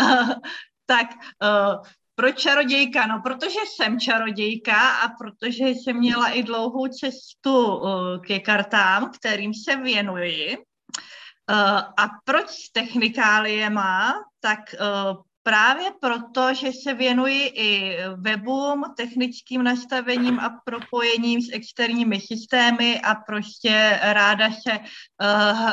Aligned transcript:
uh, 0.00 0.30
tak 0.86 1.06
uh, 1.42 1.82
proč 2.14 2.38
čarodějka? 2.38 3.06
No, 3.06 3.20
protože 3.22 3.58
jsem 3.66 4.00
čarodějka 4.00 4.90
a 4.90 5.08
protože 5.08 5.68
jsem 5.68 5.96
měla 5.96 6.28
i 6.28 6.42
dlouhou 6.42 6.88
cestu 6.88 7.76
uh, 7.76 7.90
ke 8.26 8.40
kartám, 8.40 9.10
kterým 9.10 9.54
se 9.54 9.76
věnuji. 9.76 10.56
Uh, 10.56 11.56
a 11.78 12.08
proč 12.24 12.48
s 12.48 12.72
technikáliema? 12.72 14.14
Tak 14.40 14.58
uh, 14.80 15.22
právě 15.42 15.90
proto, 16.00 16.54
že 16.54 16.72
se 16.72 16.94
věnuji 16.94 17.46
i 17.54 17.96
webům, 18.16 18.84
technickým 18.96 19.62
nastavením 19.62 20.40
a 20.40 20.60
propojením 20.64 21.42
s 21.42 21.52
externími 21.52 22.20
systémy 22.20 23.00
a 23.00 23.14
prostě 23.14 24.00
ráda 24.02 24.50
se 24.50 24.78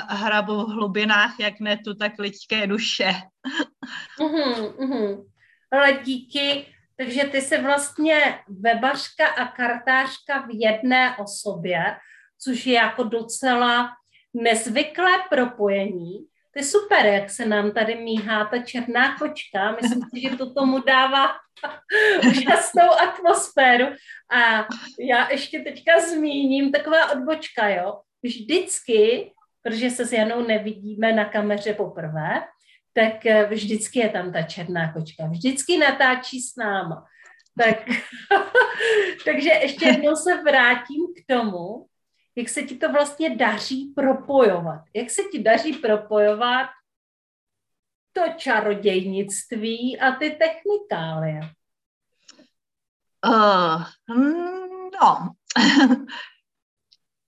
hrabu 0.08 0.54
v 0.54 0.70
hlubinách, 0.70 1.40
jak 1.40 1.60
netu, 1.60 1.94
tak 1.94 2.20
lidské 2.20 2.68
duše. 2.68 3.14
uh-huh, 4.20 4.76
uh-huh 4.76 5.31
ale 5.72 5.94
díky, 5.94 6.66
takže 6.98 7.24
ty 7.24 7.42
jsi 7.42 7.62
vlastně 7.62 8.40
webařka 8.48 9.28
a 9.28 9.48
kartářka 9.48 10.42
v 10.42 10.50
jedné 10.52 11.18
osobě, 11.18 11.84
což 12.40 12.66
je 12.66 12.74
jako 12.74 13.04
docela 13.04 13.90
nezvyklé 14.34 15.12
propojení. 15.30 16.26
To 16.54 16.60
je 16.60 16.64
super, 16.64 17.06
jak 17.06 17.30
se 17.30 17.46
nám 17.46 17.72
tady 17.72 17.96
míhá 17.96 18.46
ta 18.46 18.58
černá 18.58 19.18
kočka. 19.18 19.78
Myslím 19.82 20.02
si, 20.02 20.22
že 20.22 20.38
to 20.38 20.54
tomu 20.54 20.80
dává 20.80 21.28
úžasnou 22.30 22.92
atmosféru. 22.92 23.86
A 24.32 24.68
já 25.00 25.32
ještě 25.32 25.60
teďka 25.60 26.00
zmíním 26.00 26.72
taková 26.72 27.12
odbočka, 27.12 27.70
jo. 27.70 28.02
Vždycky, 28.24 29.32
protože 29.64 29.90
se 29.90 30.06
s 30.06 30.14
Janou 30.14 30.48
nevidíme 30.48 31.14
na 31.14 31.26
kameře 31.26 31.74
poprvé, 31.74 32.44
tak 32.94 33.26
eh, 33.26 33.46
vždycky 33.46 34.00
je 34.00 34.10
tam 34.10 34.34
ta 34.34 34.42
černá 34.42 34.94
kočka. 34.94 35.26
Vždycky 35.26 35.78
natáčí 35.78 36.42
s 36.42 36.56
náma. 36.56 37.06
Tak, 37.58 37.78
takže 39.26 39.50
ještě 39.50 39.86
jednou 39.86 40.16
se 40.16 40.44
vrátím 40.44 41.14
k 41.18 41.34
tomu, 41.34 41.88
jak 42.36 42.50
se 42.50 42.64
ti 42.64 42.78
to 42.78 42.92
vlastně 42.92 43.36
daří 43.36 43.94
propojovat. 43.96 44.82
Jak 44.96 45.10
se 45.10 45.22
ti 45.32 45.44
daří 45.44 45.74
propojovat 45.74 46.70
to 48.14 48.22
čarodějnictví 48.38 50.00
a 50.00 50.12
ty 50.12 50.30
technikálie? 50.30 51.42
Uh, 53.26 53.84
no, 55.02 55.32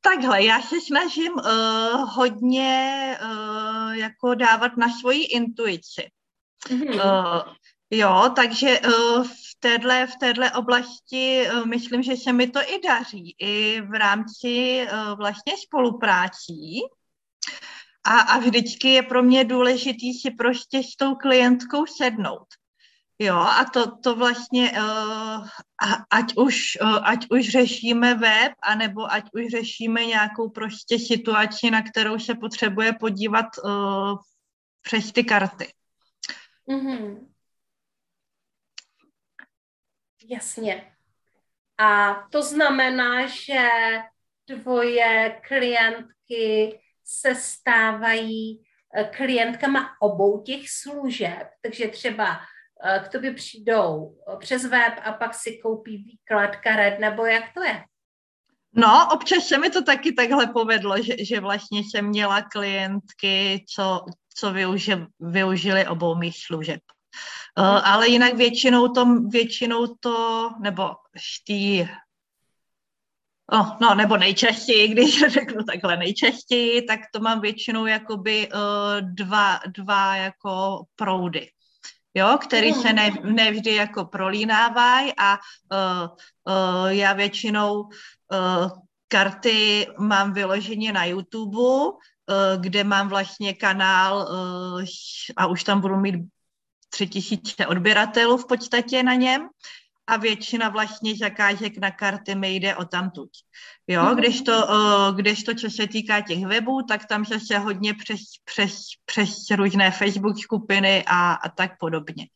Takhle, 0.06 0.44
já 0.44 0.62
se 0.62 0.75
snažím 0.81 1.34
uh, 1.34 2.09
hodně 2.16 3.18
uh, 3.22 3.82
jako 3.94 4.34
dávat 4.34 4.78
na 4.78 4.90
svoji 4.90 5.24
intuici. 5.24 6.09
Mm-hmm. 6.70 6.96
Uh, 6.96 7.54
jo, 7.92 8.31
takže 8.36 8.80
uh, 8.80 9.24
v 9.24 9.59
téhle, 9.59 10.08
v 10.08 10.16
téhle 10.20 10.52
oblasti 10.52 11.48
uh, 11.48 11.66
myslím, 11.66 12.04
že 12.04 12.18
se 12.18 12.34
mi 12.34 12.48
to 12.48 12.59
i 12.59 12.81
daří, 12.88 13.36
i 13.40 13.81
v 13.81 13.92
rámci 14.00 14.86
uh, 14.92 15.18
vlastně 15.18 15.54
spoluprácí. 15.58 16.81
A, 18.04 18.20
a 18.20 18.38
vždycky 18.38 18.90
je 18.90 19.04
pro 19.04 19.24
mě 19.24 19.44
důležitý 19.44 20.14
si 20.14 20.31
prostě 20.31 20.84
s 20.84 20.96
tou 20.96 21.16
klientkou 21.16 21.86
sednout. 21.86 22.48
Jo, 23.19 23.35
a 23.35 23.66
to, 23.74 23.97
to 23.97 24.16
vlastně, 24.16 24.72
uh, 24.72 25.47
ať, 26.09 26.25
už, 26.38 26.78
uh, 26.81 27.07
ať 27.09 27.25
už 27.29 27.50
řešíme 27.50 28.13
web, 28.13 28.53
anebo 28.63 29.12
ať 29.12 29.24
už 29.34 29.51
řešíme 29.51 30.06
nějakou 30.06 30.50
prostě 30.50 31.00
situaci, 31.00 31.72
na 31.72 31.81
kterou 31.81 32.19
se 32.19 32.35
potřebuje 32.35 32.94
podívat 32.94 33.46
uh, 33.63 34.18
přes 34.81 35.12
ty 35.12 35.24
karty. 35.24 35.74
Mm-hmm. 36.69 37.28
Jasně. 40.30 40.95
A 41.78 42.13
to 42.31 42.44
znamená, 42.44 43.28
že 43.28 43.68
tvoje 44.45 45.41
klientky 45.47 46.80
se 47.03 47.35
stávají 47.35 48.63
klientkama 49.16 49.90
obou 50.00 50.41
těch 50.41 50.69
služeb, 50.69 51.47
takže 51.62 51.88
třeba 51.88 52.40
k 53.05 53.09
tobě 53.09 53.33
přijdou 53.33 54.17
eh, 54.33 54.38
přes 54.38 54.66
web 54.66 54.94
a 55.03 55.13
pak 55.13 55.33
si 55.33 55.57
koupí 55.57 55.97
výklad 55.97 56.55
karet, 56.55 56.99
nebo 56.99 57.25
jak 57.25 57.44
to 57.53 57.63
je? 57.63 57.83
No, 58.75 59.09
občas 59.13 59.47
se 59.47 59.57
mi 59.57 59.69
to 59.69 59.83
taky 59.83 60.13
takhle 60.13 60.47
povedlo, 60.47 61.01
že, 61.01 61.25
že 61.25 61.39
vlastně 61.39 61.79
jsem 61.79 62.05
měla 62.05 62.41
klientky, 62.41 63.66
co, 63.75 64.05
co 64.35 64.53
využi, 64.53 64.95
využili 65.19 65.88
obou 65.88 66.16
mých 66.16 66.45
služeb. 66.45 66.79
Uh, 67.59 67.66
ale 67.66 68.07
jinak 68.07 68.33
většinou 68.33 68.88
to, 68.88 69.05
většinou 69.29 69.88
to, 70.00 70.50
nebo 70.59 70.91
štý, 71.17 71.89
oh, 73.51 73.77
no, 73.81 73.95
nebo 73.95 74.18
nejčastěji, 74.18 74.88
když 74.88 75.24
řeknu 75.27 75.63
takhle 75.63 75.97
nejčastěji, 75.97 76.81
tak 76.81 77.00
to 77.13 77.19
mám 77.19 77.41
většinou 77.41 77.86
jakoby 77.86 78.50
uh, 78.53 78.62
dva, 79.01 79.59
dva 79.68 80.15
jako 80.15 80.83
proudy 80.95 81.50
jo, 82.13 82.38
který 82.42 82.74
se 82.74 82.94
ne, 82.94 83.12
nevždy 83.24 83.75
jako 83.75 84.06
prolínávají 84.06 85.13
a 85.18 85.38
uh, 85.38 86.10
uh, 86.56 86.88
já 86.88 87.13
většinou 87.13 87.81
uh, 87.81 88.69
karty 89.07 89.88
mám 90.00 90.33
vyloženě 90.33 90.94
na 90.94 91.06
YouTube, 91.06 91.57
uh, 91.57 91.94
kde 92.60 92.83
mám 92.83 93.10
vlastně 93.10 93.54
kanál 93.54 94.18
uh, 94.18 94.83
a 95.38 95.48
už 95.48 95.63
tam 95.63 95.81
budu 95.81 95.98
mít 95.98 96.15
tři 96.89 97.07
tisíce 97.07 97.68
odběratelů 97.68 98.38
v 98.38 98.48
podstatě 98.48 99.04
na 99.04 99.13
něm 99.13 99.50
a 100.07 100.17
většina 100.17 100.69
vlastně 100.69 101.15
zakázek 101.15 101.77
na 101.77 101.91
karty 101.91 102.35
mi 102.35 102.55
jde 102.55 102.75
o 102.75 102.85
tamtuť. 102.85 103.29
Jo, 103.88 104.03
mhm. 104.03 104.15
když 104.15 104.41
to, 104.41 104.67
když 105.15 105.44
to, 105.44 105.55
co 105.55 105.69
se 105.69 105.88
týká 105.88 106.21
těch 106.21 106.45
webů, 106.45 106.81
tak 106.83 107.05
tam 107.05 107.25
se 107.25 107.57
hodně 107.57 107.94
přes, 107.94 108.19
přes, 108.45 108.79
přes 109.05 109.29
různé 109.55 109.91
Facebook 109.91 110.38
skupiny 110.39 111.03
a, 111.07 111.33
a 111.33 111.50
tak 111.50 111.71
podobně. 111.79 112.27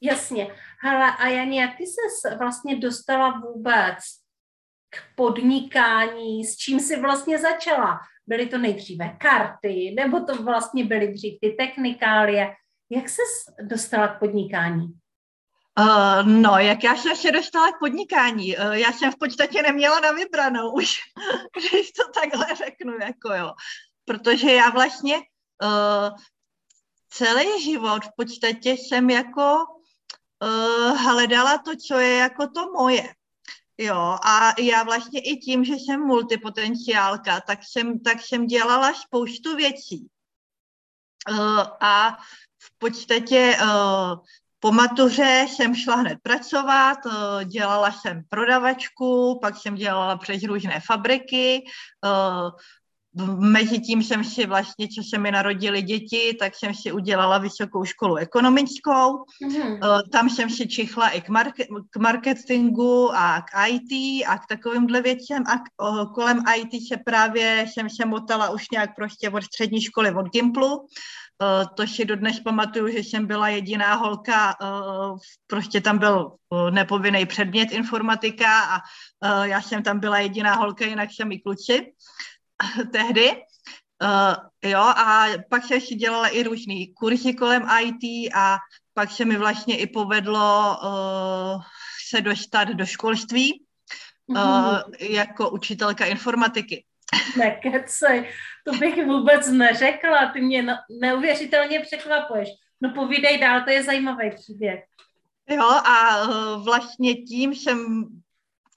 Jasně. 0.00 0.54
Hele, 0.82 1.16
a 1.16 1.28
Jani, 1.28 1.60
jak 1.60 1.76
ty 1.76 1.84
se 1.86 2.36
vlastně 2.36 2.76
dostala 2.76 3.40
vůbec 3.40 3.98
k 4.90 5.16
podnikání, 5.16 6.44
s 6.44 6.56
čím 6.56 6.80
jsi 6.80 7.00
vlastně 7.00 7.38
začala? 7.38 8.00
Byly 8.26 8.46
to 8.46 8.58
nejdříve 8.58 9.16
karty, 9.20 9.94
nebo 9.96 10.20
to 10.20 10.42
vlastně 10.42 10.84
byly 10.84 11.08
dřív 11.08 11.38
ty 11.40 11.50
technikálie? 11.50 12.54
Jak 12.90 13.08
se 13.08 13.22
dostala 13.62 14.08
k 14.08 14.18
podnikání? 14.18 15.01
Uh, 15.80 16.26
no, 16.26 16.58
jak 16.58 16.84
já 16.84 16.96
jsem 16.96 17.16
se 17.16 17.32
dostala 17.32 17.72
k 17.72 17.78
podnikání? 17.78 18.56
Uh, 18.56 18.72
já 18.72 18.92
jsem 18.92 19.12
v 19.12 19.18
podstatě 19.18 19.62
neměla 19.62 20.00
na 20.00 20.12
vybranou 20.12 20.72
už, 20.72 20.96
když 21.70 21.92
to 21.92 22.02
takhle 22.20 22.46
řeknu, 22.56 22.92
jako 23.00 23.34
jo. 23.34 23.52
Protože 24.04 24.52
já 24.52 24.70
vlastně 24.70 25.16
uh, 25.16 26.18
celý 27.08 27.62
život 27.62 28.04
v 28.04 28.10
podstatě 28.16 28.70
jsem 28.70 29.10
jako 29.10 29.64
uh, 30.42 30.98
hledala 30.98 31.58
to, 31.58 31.70
co 31.76 31.98
je 31.98 32.16
jako 32.16 32.46
to 32.48 32.72
moje. 32.72 33.14
Jo, 33.78 34.18
a 34.24 34.60
já 34.60 34.82
vlastně 34.82 35.20
i 35.20 35.36
tím, 35.36 35.64
že 35.64 35.74
jsem 35.74 36.00
multipotenciálka, 36.00 37.40
tak 37.40 37.58
jsem, 37.62 38.00
tak 38.00 38.20
jsem 38.20 38.46
dělala 38.46 38.94
spoustu 38.94 39.56
věcí. 39.56 40.08
Uh, 41.30 41.66
a 41.80 42.18
v 42.58 42.78
podstatě 42.78 43.56
uh, 43.62 44.18
po 44.62 44.72
matuře 44.72 45.46
jsem 45.48 45.74
šla 45.74 45.94
hned 45.96 46.18
pracovat, 46.22 46.98
uh, 47.06 47.44
dělala 47.44 47.92
jsem 47.92 48.22
prodavačku, 48.28 49.38
pak 49.42 49.56
jsem 49.56 49.74
dělala 49.74 50.16
přes 50.16 50.42
různé 50.42 50.80
fabriky, 50.86 51.64
uh, 52.04 52.50
Mezi 53.38 53.80
tím 53.80 54.02
jsem 54.02 54.24
si 54.24 54.46
vlastně, 54.46 54.88
co 54.88 55.02
se 55.02 55.18
mi 55.18 55.30
narodili 55.30 55.82
děti, 55.82 56.36
tak 56.38 56.52
jsem 56.56 56.74
si 56.74 56.92
udělala 56.92 57.38
vysokou 57.38 57.84
školu 57.84 58.16
ekonomickou. 58.16 59.24
Mm-hmm. 59.44 59.78
Tam 60.12 60.30
jsem 60.30 60.50
si 60.50 60.68
čichla 60.68 61.08
i 61.08 61.20
k, 61.20 61.28
market, 61.28 61.66
k 61.90 61.96
marketingu 61.96 63.14
a 63.14 63.40
k 63.40 63.68
IT 63.68 64.24
a 64.26 64.38
k 64.38 64.46
takovýmhle 64.46 65.02
věcem 65.02 65.44
a 65.46 65.58
k, 65.58 65.62
o, 65.76 66.06
kolem 66.06 66.42
IT 66.56 66.88
se 66.88 66.96
právě 66.96 67.66
jsem 67.68 67.90
se 67.90 68.04
motala 68.04 68.50
už 68.50 68.70
nějak 68.72 68.96
prostě 68.96 69.30
od 69.30 69.44
střední 69.44 69.80
školy, 69.80 70.14
od 70.14 70.26
Gimplu. 70.26 70.86
Uh, 71.42 71.66
to 71.74 71.86
si 71.86 72.04
dodnes 72.04 72.40
pamatuju, 72.40 72.92
že 72.92 72.98
jsem 72.98 73.26
byla 73.26 73.48
jediná 73.48 73.94
holka, 73.94 74.56
uh, 74.62 75.18
prostě 75.46 75.80
tam 75.80 75.98
byl 75.98 76.36
uh, 76.48 76.70
nepovinný 76.70 77.26
předmět 77.26 77.72
informatika 77.72 78.60
a 78.62 78.80
já 79.42 79.62
jsem 79.62 79.82
tam 79.82 80.00
byla 80.00 80.18
jediná 80.18 80.54
holka, 80.54 80.84
jinak 80.84 81.10
jsem 81.12 81.32
i 81.32 81.38
kluci. 81.38 81.92
tehdy. 82.92 83.42
Uh, 84.02 84.70
jo, 84.70 84.80
a 84.80 85.26
pak 85.50 85.64
jsem 85.64 85.80
si 85.80 85.94
dělala 85.94 86.28
i 86.28 86.42
různý 86.42 86.94
kurzy 86.94 87.34
kolem 87.34 87.68
IT 87.82 88.32
a 88.34 88.58
pak 88.94 89.10
se 89.10 89.24
mi 89.24 89.36
vlastně 89.36 89.78
i 89.78 89.86
povedlo 89.86 90.78
uh, 90.82 91.62
se 92.08 92.20
dostat 92.20 92.68
do 92.68 92.86
školství 92.86 93.64
uh, 94.26 94.78
jako 95.00 95.50
učitelka 95.50 96.04
informatiky. 96.04 96.84
Nekecej, 97.36 98.28
to 98.64 98.72
bych 98.72 99.06
vůbec 99.06 99.48
neřekla, 99.48 100.32
ty 100.32 100.40
mě 100.40 100.66
neuvěřitelně 101.00 101.80
překvapuješ. 101.80 102.48
No 102.80 102.90
povídej 102.94 103.38
dál, 103.38 103.60
to 103.64 103.70
je 103.70 103.82
zajímavý 103.82 104.30
příběh. 104.30 104.84
Jo, 105.48 105.70
a 105.70 106.22
uh, 106.22 106.64
vlastně 106.64 107.14
tím 107.14 107.54
jsem 107.54 108.06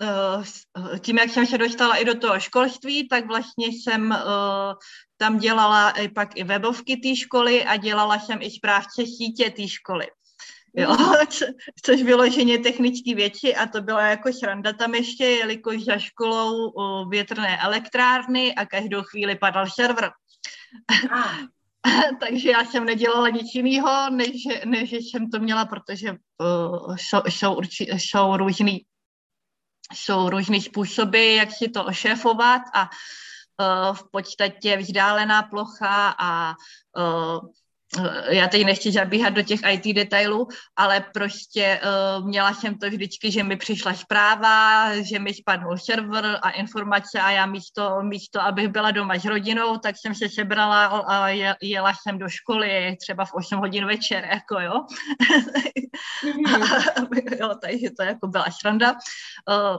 Eh, 0.02 1.00
tím, 1.00 1.18
jak 1.18 1.30
jsem 1.30 1.46
se 1.46 1.58
dostala 1.58 1.96
i 1.96 2.06
do 2.06 2.20
toho 2.20 2.40
školství, 2.40 3.08
tak 3.08 3.28
vlastně 3.28 3.68
jsem 3.68 4.12
uh, 4.12 4.74
tam 5.18 5.38
dělala 5.38 5.92
i 5.92 6.10
pak 6.10 6.38
i 6.38 6.44
webovky 6.44 6.98
té 6.98 7.16
školy 7.16 7.66
a 7.66 7.76
dělala 7.78 8.20
jsem 8.20 8.42
i 8.42 8.52
správce 8.52 9.06
sítě 9.06 9.50
té 9.50 9.68
školy. 9.68 10.08
Jo, 10.77 10.98
co, 11.30 11.45
což 11.83 12.04
vyloženě 12.04 12.60
technické 12.60 13.16
věci 13.16 13.56
a 13.56 13.68
to 13.68 13.81
byla 13.81 14.01
jako 14.01 14.33
sranda 14.33 14.74
tam 14.74 14.95
ještě, 14.95 15.25
jelikož 15.25 15.83
za 15.83 15.98
školou 15.98 16.74
větrné 17.10 17.57
elektrárny 17.62 18.56
a 18.56 18.66
každou 18.66 19.01
chvíli 19.01 19.36
padal 19.36 19.68
server. 19.69 20.12
Ah. 21.12 21.56
Takže 22.19 22.51
já 22.51 22.66
jsem 22.66 22.86
nedělala 22.86 23.30
nic 23.30 23.56
jiného, 23.56 24.10
než, 24.10 24.31
než 24.66 24.92
jsem 24.92 25.30
to 25.30 25.39
měla, 25.39 25.66
protože 25.66 26.12
uh, 26.12 26.95
jsou, 26.95 27.22
jsou, 27.30 27.62
jsou 27.98 28.38
různý 28.38 28.86
jsou 29.94 30.30
způsoby, 30.62 31.36
jak 31.36 31.51
si 31.51 31.69
to 31.69 31.86
ošéfovat 31.86 32.62
a 32.74 32.89
uh, 32.89 33.95
v 33.95 34.04
podstatě 34.12 34.77
vzdálená 34.77 35.44
plocha 35.44 36.16
a 36.19 36.56
uh, 36.98 37.50
já 38.30 38.48
teď 38.48 38.66
nechci 38.66 38.92
zabíhat 38.92 39.30
do 39.30 39.42
těch 39.42 39.60
IT 39.72 39.96
detailů, 39.96 40.48
ale 40.76 41.06
prostě 41.14 41.82
uh, 41.84 42.28
měla 42.28 42.54
jsem 42.54 42.78
to 42.78 42.90
vždycky, 42.90 43.32
že 43.32 43.44
mi 43.44 43.58
přišla 43.58 43.94
zpráva, 43.94 44.90
že 45.02 45.20
mi 45.20 45.34
spadnul 45.34 45.78
server 45.78 46.40
a 46.42 46.50
informace 46.50 47.20
a 47.20 47.32
já 47.32 47.46
místo, 47.46 48.02
místo 48.02 48.42
abych 48.42 48.68
byla 48.68 48.92
doma 48.92 49.20
s 49.20 49.26
rodinou, 49.26 49.78
tak 49.78 49.96
jsem 49.98 50.16
se 50.16 50.30
sebrala 50.30 50.86
a 50.86 51.28
jela 51.62 51.94
jsem 51.94 52.18
do 52.18 52.30
školy 52.30 52.98
třeba 53.02 53.26
v 53.26 53.34
8 53.34 53.60
hodin 53.60 53.86
večer, 53.86 54.28
jako 54.32 54.60
jo. 54.60 54.86
Mm-hmm. 56.24 57.40
jo 57.42 57.50
takže 57.62 57.88
to 57.98 58.04
jako 58.04 58.28
byla 58.28 58.46
sranda. 58.62 58.92
Uh, 58.92 59.78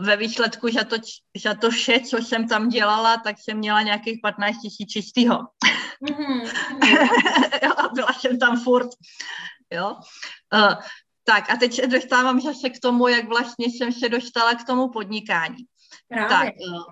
ve 0.00 0.16
výsledku 0.16 0.68
za 0.68 0.84
to, 0.84 0.96
za 1.44 1.54
to 1.54 1.70
vše, 1.70 2.00
co 2.00 2.16
jsem 2.16 2.48
tam 2.48 2.68
dělala, 2.68 3.16
tak 3.16 3.36
jsem 3.38 3.58
měla 3.58 3.82
nějakých 3.82 4.18
15 4.22 4.56
tisíc 4.62 4.90
čistýho. 4.90 5.38
Mm-hmm. 6.02 6.50
jo, 7.64 7.72
a 7.76 7.88
byla 7.88 8.12
jsem 8.12 8.38
tam 8.38 8.60
furt. 8.60 8.88
Jo. 9.72 9.96
Uh, 10.54 10.74
tak 11.24 11.50
a 11.50 11.56
teď 11.56 11.74
se 11.74 11.86
dostávám 11.86 12.40
zase 12.40 12.70
k 12.70 12.80
tomu, 12.80 13.08
jak 13.08 13.28
vlastně 13.28 13.66
jsem 13.66 13.92
se 13.92 14.08
dostala 14.08 14.54
k 14.54 14.66
tomu 14.66 14.88
podnikání. 14.88 15.56
Právě. 16.08 16.28
Tak, 16.28 16.54
uh, 16.68 16.84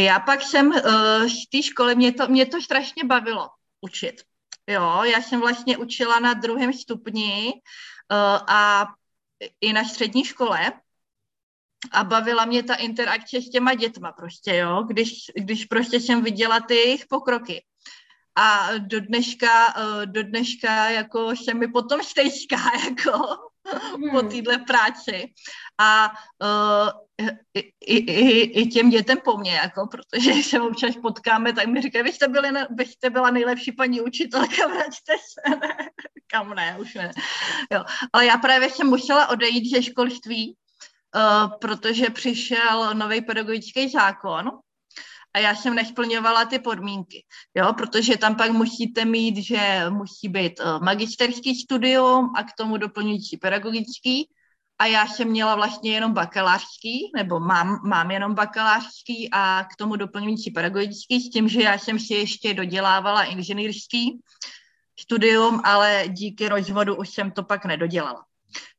já 0.00 0.20
pak 0.20 0.42
jsem 0.42 0.66
uh, 0.66 1.26
z 1.26 1.48
té 1.52 1.62
školy, 1.62 1.94
mě 1.94 2.12
to, 2.12 2.28
mě 2.28 2.46
to 2.46 2.62
strašně 2.62 3.04
bavilo 3.04 3.48
učit. 3.80 4.22
Jo, 4.66 5.02
já 5.04 5.22
jsem 5.22 5.40
vlastně 5.40 5.78
učila 5.78 6.18
na 6.18 6.34
druhém 6.34 6.72
stupni 6.72 7.52
uh, 7.52 8.38
a 8.46 8.86
i 9.60 9.72
na 9.72 9.84
střední 9.84 10.24
škole 10.24 10.72
a 11.92 12.04
bavila 12.04 12.44
mě 12.44 12.62
ta 12.62 12.74
interakce 12.74 13.42
s 13.42 13.50
těma 13.50 13.74
dětma 13.74 14.12
prostě, 14.12 14.56
jo, 14.56 14.82
když, 14.82 15.12
když 15.34 15.64
prostě 15.64 16.00
jsem 16.00 16.22
viděla 16.22 16.60
ty 16.60 16.74
jejich 16.74 17.06
pokroky. 17.06 17.64
A 18.36 18.76
do 18.78 19.00
dneška, 19.00 19.74
eh, 19.76 20.06
do 20.06 20.22
dneška 20.22 20.90
jako 20.90 21.36
se 21.36 21.54
mi 21.54 21.68
potom 21.68 22.02
stejská, 22.02 22.56
jako 22.84 23.10
hmm. 23.96 24.10
po 24.10 24.22
téhle 24.22 24.58
práci. 24.58 25.32
A 25.78 26.12
uh, 26.42 26.90
i, 27.54 27.96
i, 27.96 28.60
i 28.60 28.66
těm 28.66 28.90
dětem 28.90 29.18
po 29.24 29.36
mně, 29.36 29.52
jako, 29.54 29.86
protože 29.86 30.32
se 30.42 30.60
občas 30.60 30.96
potkáme, 31.02 31.52
tak 31.52 31.66
mi 31.66 31.82
říkají, 31.82 32.04
vy 32.04 32.12
jste, 32.12 32.28
byli, 32.28 32.48
vy 32.70 32.86
jste 32.86 33.10
byla 33.10 33.30
nejlepší 33.30 33.72
paní 33.72 34.00
učitelka, 34.00 34.66
vraťte 34.66 35.12
se, 35.12 35.56
ne, 35.56 35.76
kam 36.26 36.54
ne, 36.54 36.76
už 36.80 36.94
ne. 36.94 37.12
Jo. 37.72 37.84
Ale 38.12 38.26
já 38.26 38.36
právě 38.36 38.70
jsem 38.70 38.86
musela 38.86 39.28
odejít 39.28 39.70
ze 39.76 39.82
školství, 39.82 40.56
protože 41.60 42.10
přišel 42.10 42.94
nový 42.94 43.20
pedagogický 43.20 43.88
zákon 43.88 44.50
a 45.34 45.38
já 45.38 45.54
jsem 45.54 45.74
nesplňovala 45.74 46.44
ty 46.44 46.58
podmínky, 46.58 47.24
jo, 47.54 47.72
protože 47.72 48.16
tam 48.16 48.36
pak 48.36 48.50
musíte 48.50 49.04
mít, 49.04 49.36
že 49.36 49.84
musí 49.88 50.28
být 50.28 50.60
uh, 50.60 50.82
magisterský 50.82 51.54
studium 51.54 52.32
a 52.36 52.42
k 52.42 52.52
tomu 52.58 52.76
doplňující 52.76 53.36
pedagogický 53.36 54.28
a 54.78 54.86
já 54.86 55.06
jsem 55.06 55.28
měla 55.28 55.54
vlastně 55.54 55.92
jenom 55.92 56.12
bakalářský, 56.12 57.10
nebo 57.16 57.40
mám, 57.40 57.80
mám 57.84 58.10
jenom 58.10 58.34
bakalářský 58.34 59.28
a 59.32 59.64
k 59.64 59.76
tomu 59.76 59.96
doplňující 59.96 60.50
pedagogický, 60.50 61.20
s 61.20 61.30
tím, 61.30 61.48
že 61.48 61.62
já 61.62 61.78
jsem 61.78 61.98
si 61.98 62.14
ještě 62.14 62.54
dodělávala 62.54 63.24
inženýrský 63.24 64.20
studium, 65.00 65.60
ale 65.64 66.04
díky 66.08 66.48
rozvodu 66.48 66.96
už 66.96 67.10
jsem 67.10 67.30
to 67.30 67.42
pak 67.42 67.64
nedodělala. 67.64 68.24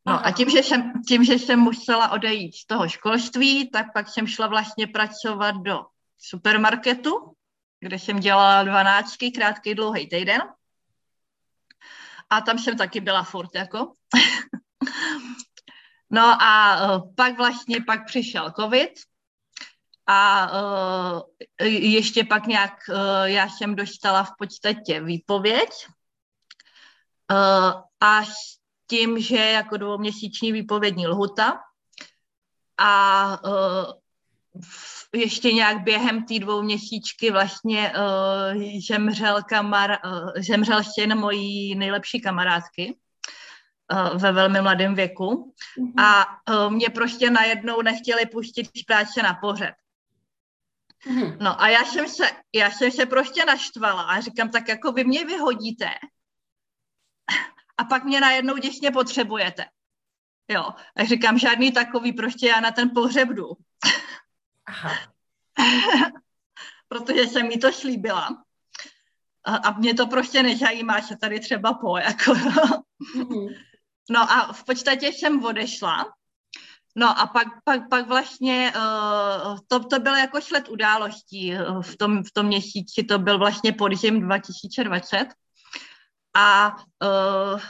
No 0.05 0.25
a 0.25 0.31
tím 0.31 0.49
že, 0.49 0.59
jsem, 0.59 0.93
tím, 1.07 1.23
že 1.23 1.33
jsem 1.33 1.59
musela 1.59 2.11
odejít 2.11 2.55
z 2.55 2.65
toho 2.65 2.89
školství, 2.89 3.69
tak 3.69 3.93
pak 3.93 4.09
jsem 4.09 4.27
šla 4.27 4.47
vlastně 4.47 4.87
pracovat 4.87 5.55
do 5.55 5.85
supermarketu, 6.17 7.35
kde 7.79 7.99
jsem 7.99 8.19
dělala 8.19 8.63
dvanáctky, 8.63 9.31
krátký, 9.31 9.75
dlouhý 9.75 10.09
týden. 10.09 10.41
A 12.29 12.41
tam 12.41 12.59
jsem 12.59 12.77
taky 12.77 12.99
byla 12.99 13.23
furt, 13.23 13.55
jako. 13.55 13.93
no 16.09 16.41
a 16.41 16.81
uh, 16.95 17.15
pak 17.15 17.37
vlastně, 17.37 17.81
pak 17.81 18.05
přišel 18.05 18.51
covid 18.51 18.91
a 20.07 20.51
uh, 20.51 21.21
ještě 21.67 22.23
pak 22.23 22.47
nějak, 22.47 22.73
uh, 22.89 23.23
já 23.23 23.49
jsem 23.49 23.75
dostala 23.75 24.23
v 24.23 24.31
podstatě 24.37 25.01
výpověď 25.01 25.69
a 27.99 28.21
tím, 28.91 29.19
že 29.19 29.37
jako 29.37 29.77
dvouměsíční 29.77 30.51
výpovědní 30.51 31.07
lhuta 31.07 31.59
a 32.77 32.91
uh, 33.43 33.93
ještě 35.13 35.53
nějak 35.53 35.83
během 35.83 36.25
té 36.25 36.39
dvou 36.39 36.61
měsíčky 36.61 37.31
vlastně 37.31 37.93
uh, 37.95 38.61
zemřel, 38.87 39.43
kamar, 39.43 39.97
uh, 40.05 40.31
zemřel 40.47 40.83
syn 40.83 41.17
mojí 41.17 41.75
nejlepší 41.75 42.21
kamarádky 42.21 42.97
uh, 43.91 44.21
ve 44.21 44.31
velmi 44.31 44.61
mladém 44.61 44.95
věku 44.95 45.53
mm-hmm. 45.79 46.03
a 46.03 46.25
uh, 46.51 46.71
mě 46.71 46.89
prostě 46.89 47.29
najednou 47.29 47.81
nechtěli 47.81 48.25
pustit 48.25 48.67
z 48.77 48.83
práce 48.83 49.23
na 49.23 49.33
pořad. 49.33 49.73
Mm-hmm. 51.07 51.37
No 51.39 51.61
a 51.61 51.69
já 51.69 51.85
jsem, 51.85 52.07
se, 52.07 52.23
já 52.53 52.71
jsem 52.71 52.91
se 52.91 53.05
prostě 53.05 53.45
naštvala 53.45 54.01
a 54.01 54.19
říkám, 54.19 54.49
tak 54.49 54.67
jako 54.67 54.91
vy 54.91 55.03
mě 55.03 55.25
vyhodíte 55.25 55.89
a 57.81 57.83
pak 57.83 58.03
mě 58.03 58.21
najednou 58.21 58.57
děsně 58.57 58.91
potřebujete. 58.91 59.65
Jo, 60.47 60.69
a 60.95 61.05
říkám, 61.05 61.37
žádný 61.37 61.71
takový, 61.71 62.13
prostě 62.13 62.47
já 62.47 62.59
na 62.59 62.71
ten 62.71 62.89
pohřeb 62.89 63.29
jdu. 63.29 63.47
Aha. 64.65 64.91
Protože 66.87 67.27
jsem 67.27 67.47
mi 67.47 67.57
to 67.57 67.71
slíbila. 67.71 68.43
a, 69.43 69.55
a 69.55 69.77
mě 69.77 69.93
to 69.93 70.07
prostě 70.07 70.43
nezajímá, 70.43 71.01
se 71.01 71.17
tady 71.17 71.39
třeba 71.39 71.73
po, 71.73 71.97
jako. 71.97 72.31
Mm-hmm. 72.31 73.55
No 74.09 74.31
a 74.31 74.53
v 74.53 74.63
podstatě 74.63 75.07
jsem 75.07 75.45
odešla. 75.45 76.13
No 76.95 77.19
a 77.19 77.27
pak, 77.27 77.47
pak, 77.63 77.89
pak 77.89 78.07
vlastně 78.07 78.73
uh, 78.75 79.57
to, 79.67 79.79
to 79.79 79.99
bylo 79.99 80.15
jako 80.15 80.41
sled 80.41 80.69
událostí 80.69 81.53
v 81.81 81.97
tom, 81.97 82.23
v 82.23 82.31
tom 82.31 82.45
měsíci, 82.45 83.03
to 83.03 83.19
byl 83.19 83.37
vlastně 83.37 83.73
podzim 83.73 84.21
2020. 84.21 85.27
A 86.33 86.75
uh, 87.03 87.61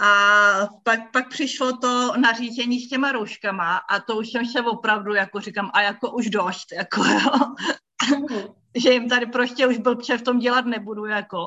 a 0.00 0.68
pak, 0.82 1.12
pak 1.12 1.28
přišlo 1.28 1.76
to 1.76 2.12
nařízení 2.16 2.80
s 2.80 2.88
těma 2.88 3.12
rouškama 3.12 3.76
a 3.76 4.00
to 4.00 4.16
už 4.16 4.30
jsem 4.30 4.46
se 4.46 4.62
opravdu, 4.62 5.14
jako 5.14 5.40
říkám, 5.40 5.70
a 5.74 5.82
jako 5.82 6.10
už 6.10 6.30
dost, 6.30 6.72
jako 6.72 7.04
jo. 7.04 7.30
Že 8.76 8.92
jim 8.92 9.08
tady 9.08 9.26
prostě 9.26 9.66
už 9.66 9.78
byl 9.78 9.96
v 10.16 10.22
tom 10.22 10.38
dělat 10.38 10.64
nebudu, 10.64 11.06
jako. 11.06 11.46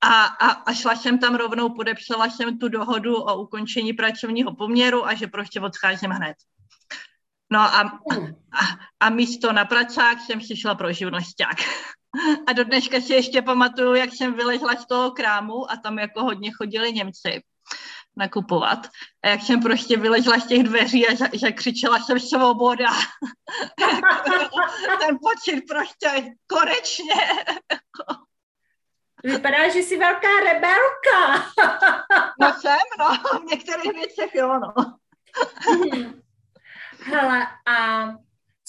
A, 0.00 0.24
a, 0.24 0.48
a 0.50 0.74
šla 0.74 0.96
jsem 0.96 1.18
tam 1.18 1.34
rovnou, 1.34 1.74
podepsala 1.74 2.30
jsem 2.30 2.58
tu 2.58 2.68
dohodu 2.68 3.16
o 3.16 3.42
ukončení 3.42 3.92
pracovního 3.92 4.54
poměru 4.54 5.06
a 5.06 5.14
že 5.14 5.26
prostě 5.26 5.60
odcházím 5.60 6.10
hned. 6.10 6.36
No 7.50 7.60
a, 7.60 7.80
a, 7.80 7.90
a 9.00 9.10
místo 9.10 9.52
na 9.52 9.64
pracák 9.64 10.20
jsem 10.20 10.40
si 10.40 10.56
šla 10.56 10.74
pro 10.74 10.92
živnosták. 10.92 11.56
A 12.46 12.52
do 12.52 12.64
dneška 12.64 13.00
si 13.00 13.12
ještě 13.12 13.42
pamatuju, 13.42 13.94
jak 13.94 14.12
jsem 14.12 14.34
vylezla 14.34 14.74
z 14.74 14.86
toho 14.86 15.10
krámu 15.10 15.70
a 15.70 15.76
tam 15.76 15.98
jako 15.98 16.22
hodně 16.22 16.52
chodili 16.52 16.92
Němci 16.92 17.42
nakupovat. 18.16 18.86
A 19.22 19.28
jak 19.28 19.42
jsem 19.42 19.62
prostě 19.62 19.96
vylezla 19.96 20.38
z 20.38 20.46
těch 20.46 20.62
dveří 20.62 21.08
a 21.08 21.14
že, 21.14 21.24
že 21.32 21.52
křičela 21.52 21.98
jsem 21.98 22.20
svoboda. 22.20 22.88
Ten 25.00 25.18
pocit 25.22 25.62
prostě 25.68 26.34
konečně. 26.46 27.14
Vypadá, 29.24 29.68
že 29.68 29.78
jsi 29.78 29.98
velká 29.98 30.28
rebelka. 30.44 31.44
no 32.40 32.52
jsem, 32.60 32.78
no. 32.98 33.40
V 33.40 33.44
některých 33.44 33.92
věcech 33.92 34.34
jo, 34.34 34.58
no. 34.58 34.74
Hele, 37.04 37.46
a 37.66 38.06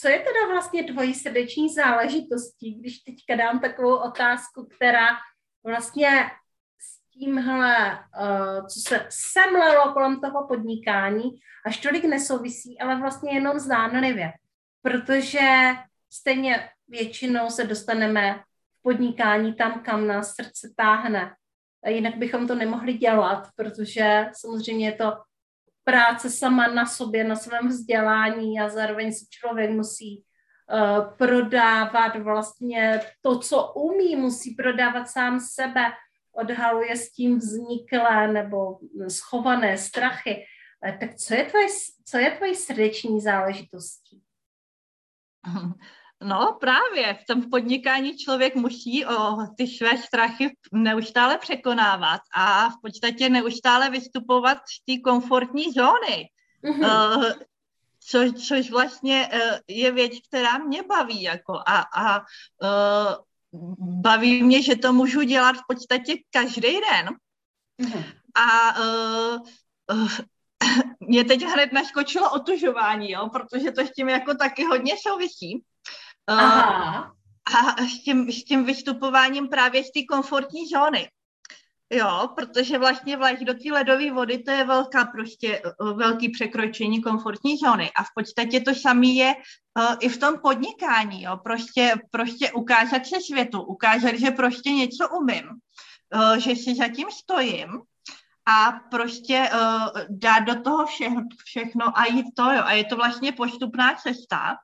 co 0.01 0.07
je 0.07 0.19
teda 0.19 0.47
vlastně 0.51 0.83
tvojí 0.83 1.13
srdeční 1.13 1.73
záležitostí, 1.73 2.73
když 2.73 2.99
teďka 2.99 3.35
dám 3.35 3.59
takovou 3.59 3.95
otázku, 3.95 4.67
která 4.75 5.07
vlastně 5.63 6.31
s 6.79 7.11
tímhle, 7.19 7.99
uh, 8.21 8.67
co 8.67 8.79
se 8.87 9.07
semlelo 9.09 9.93
kolem 9.93 10.21
toho 10.21 10.47
podnikání, 10.47 11.29
až 11.65 11.77
tolik 11.77 12.03
nesouvisí, 12.03 12.79
ale 12.79 12.99
vlastně 12.99 13.33
jenom 13.33 13.59
zdánlivě. 13.59 14.31
Protože 14.81 15.39
stejně 16.09 16.69
většinou 16.87 17.49
se 17.49 17.63
dostaneme 17.63 18.43
v 18.79 18.81
podnikání 18.81 19.53
tam, 19.53 19.83
kam 19.83 20.07
nás 20.07 20.35
srdce 20.35 20.73
táhne. 20.77 21.35
Jinak 21.87 22.17
bychom 22.17 22.47
to 22.47 22.55
nemohli 22.55 22.93
dělat, 22.93 23.47
protože 23.55 24.29
samozřejmě 24.33 24.85
je 24.85 24.91
to 24.91 25.13
práce 25.83 26.29
sama 26.29 26.67
na 26.67 26.85
sobě, 26.85 27.23
na 27.23 27.35
svém 27.35 27.67
vzdělání 27.67 28.59
a 28.59 28.69
zároveň 28.69 29.13
se 29.13 29.25
člověk 29.29 29.71
musí 29.71 30.23
uh, 30.73 31.17
prodávat 31.17 32.15
vlastně 32.15 33.01
to, 33.21 33.39
co 33.39 33.73
umí, 33.73 34.15
musí 34.15 34.55
prodávat 34.55 35.09
sám 35.09 35.39
sebe, 35.39 35.91
odhaluje 36.31 36.95
s 36.95 37.11
tím 37.11 37.37
vzniklé 37.37 38.27
nebo 38.27 38.79
schované 39.07 39.77
strachy. 39.77 40.45
Uh, 40.87 40.97
tak 40.99 41.15
co 41.15 41.33
je 41.33 41.45
tvoje, 41.45 41.67
co 42.05 42.17
je 42.17 42.31
tvoje 42.31 42.55
srdeční 42.55 43.21
záležitostí? 43.21 44.21
No 46.23 46.57
právě, 46.59 47.13
v 47.13 47.25
tom 47.25 47.49
podnikání 47.49 48.17
člověk 48.17 48.55
musí 48.55 49.05
o 49.05 49.37
ty 49.57 49.67
své 49.67 49.97
strachy 49.97 50.57
neustále 50.73 51.37
překonávat 51.37 52.21
a 52.35 52.69
v 52.69 52.73
podstatě 52.81 53.29
neustále 53.29 53.89
vystupovat 53.89 54.57
z 54.57 54.85
té 54.85 55.01
komfortní 55.03 55.71
zóny. 55.71 56.29
Mm-hmm. 56.63 57.17
Uh, 57.17 57.31
co, 57.99 58.33
což 58.33 58.71
vlastně 58.71 59.29
uh, 59.33 59.57
je 59.67 59.91
věc, 59.91 60.11
která 60.27 60.57
mě 60.57 60.83
baví. 60.83 61.21
Jako, 61.21 61.53
a 61.53 61.79
a 61.95 62.19
uh, 62.19 63.15
baví 64.01 64.43
mě, 64.43 64.61
že 64.61 64.75
to 64.75 64.93
můžu 64.93 65.21
dělat 65.21 65.55
v 65.55 65.63
podstatě 65.67 66.13
každý 66.29 66.61
den. 66.61 67.09
Mm-hmm. 67.81 68.03
A 68.35 68.79
uh, 68.79 69.39
uh, 69.91 70.11
mě 70.99 71.23
teď 71.23 71.43
hned 71.43 71.73
naskočilo 71.73 72.31
otužování, 72.31 73.11
jo, 73.11 73.29
protože 73.29 73.71
to 73.71 73.81
s 73.81 73.91
tím 73.91 74.09
jako 74.09 74.35
taky 74.35 74.65
hodně 74.65 74.95
souvisí. 75.07 75.63
Aha. 76.39 77.11
A 77.45 77.83
s 77.83 78.03
tím, 78.03 78.31
s 78.31 78.43
tím 78.43 78.65
vystupováním 78.65 79.47
právě 79.47 79.83
z 79.83 79.91
té 79.91 79.99
komfortní 80.09 80.67
zóny. 80.67 81.09
Jo, 81.93 82.29
protože 82.35 82.77
vlastně 82.77 83.17
vlajk 83.17 83.39
do 83.39 83.53
té 83.53 83.71
ledové 83.71 84.11
vody 84.11 84.37
to 84.37 84.51
je 84.51 84.65
velká 84.65 85.05
prostě, 85.05 85.61
velký 85.95 86.29
překročení 86.29 87.01
komfortní 87.01 87.57
zóny 87.57 87.91
a 87.95 88.03
v 88.03 88.07
podstatě 88.15 88.61
to 88.61 88.75
samé 88.75 89.07
je 89.07 89.33
uh, 89.35 89.95
i 89.99 90.09
v 90.09 90.17
tom 90.17 90.39
podnikání, 90.39 91.23
jo, 91.23 91.37
prostě, 91.43 91.93
prostě 92.11 92.51
ukázat 92.51 93.05
se 93.05 93.21
světu, 93.21 93.61
ukázat, 93.61 94.15
že 94.15 94.31
prostě 94.31 94.71
něco 94.71 95.09
umím, 95.09 95.49
uh, 96.15 96.35
že 96.35 96.55
si 96.55 96.75
zatím 96.75 97.07
stojím 97.11 97.81
a 98.45 98.71
prostě 98.71 99.49
uh, 99.53 99.87
dát 100.09 100.39
do 100.39 100.61
toho 100.61 100.85
všechno, 100.85 101.21
všechno 101.45 101.97
a 101.97 102.05
jít 102.05 102.25
to, 102.35 102.43
jo, 102.43 102.61
a 102.63 102.71
je 102.71 102.85
to 102.85 102.95
vlastně 102.95 103.31
postupná 103.31 103.95
cesta, 103.95 104.55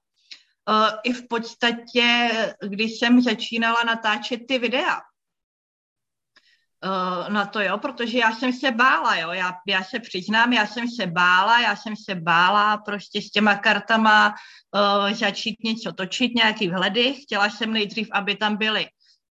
i 1.04 1.14
v 1.14 1.28
podstatě, 1.28 2.30
když 2.68 3.00
jsem 3.00 3.22
začínala 3.22 3.84
natáčet 3.84 4.48
ty 4.48 4.60
videa. 4.60 5.02
Uh, 6.86 7.30
na 7.30 7.46
to, 7.46 7.60
jo, 7.60 7.78
protože 7.78 8.18
já 8.18 8.32
jsem 8.32 8.54
se 8.54 8.72
bála, 8.72 9.16
jo, 9.16 9.32
já, 9.32 9.54
já 9.68 9.84
se 9.84 10.00
přiznám, 10.00 10.54
já 10.54 10.68
jsem 10.68 10.88
se 10.88 11.08
bála, 11.08 11.60
já 11.60 11.76
jsem 11.76 11.96
se 11.96 12.16
bála 12.16 12.78
prostě 12.78 13.22
s 13.22 13.32
těma 13.32 13.56
kartama 13.56 14.36
uh, 14.76 15.14
začít 15.14 15.56
něco 15.64 15.94
točit, 15.94 16.36
nějaký 16.36 16.70
vhledy, 16.70 17.14
chtěla 17.14 17.50
jsem 17.50 17.74
nejdřív, 17.74 18.08
aby 18.12 18.36
tam 18.36 18.58
byly 18.58 18.88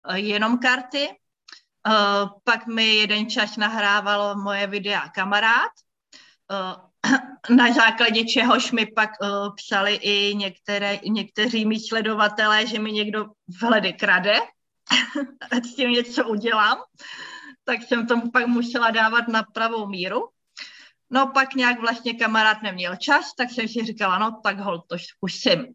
uh, 0.09 0.15
jenom 0.15 0.59
karty, 0.59 1.09
uh, 1.09 2.29
pak 2.45 2.67
mi 2.67 2.95
jeden 2.95 3.31
čas 3.31 3.57
nahrávalo 3.57 4.37
moje 4.37 4.67
videa 4.67 5.09
kamarád, 5.09 5.73
uh, 6.51 6.85
na 7.51 7.73
základě 7.73 8.25
čehož 8.25 8.73
mi 8.73 8.87
pak 8.87 9.11
uh, 9.21 9.29
psali 9.57 9.95
i 9.95 10.35
některé, 10.35 10.99
někteří 11.05 11.67
mý 11.67 11.81
sledovatelé, 11.81 12.67
že 12.67 12.79
mi 12.79 12.93
někdo 12.93 13.27
vhledy 13.61 13.93
krade, 13.93 14.35
ať 15.51 15.65
s 15.71 15.75
tím 15.75 15.91
něco 15.91 16.29
udělám, 16.29 16.79
tak 17.65 17.83
jsem 17.83 18.07
tomu 18.07 18.31
pak 18.31 18.47
musela 18.47 18.91
dávat 18.91 19.29
na 19.29 19.43
pravou 19.43 19.87
míru. 19.87 20.29
No 21.11 21.27
pak 21.27 21.55
nějak 21.55 21.81
vlastně 21.81 22.15
kamarád 22.15 22.63
neměl 22.63 22.97
čas, 22.97 23.35
tak 23.35 23.51
jsem 23.51 23.69
si 23.69 23.85
říkala, 23.85 24.19
no 24.19 24.41
tak 24.43 24.59
hol, 24.59 24.83
to 24.87 24.97
zkusím. 24.99 25.67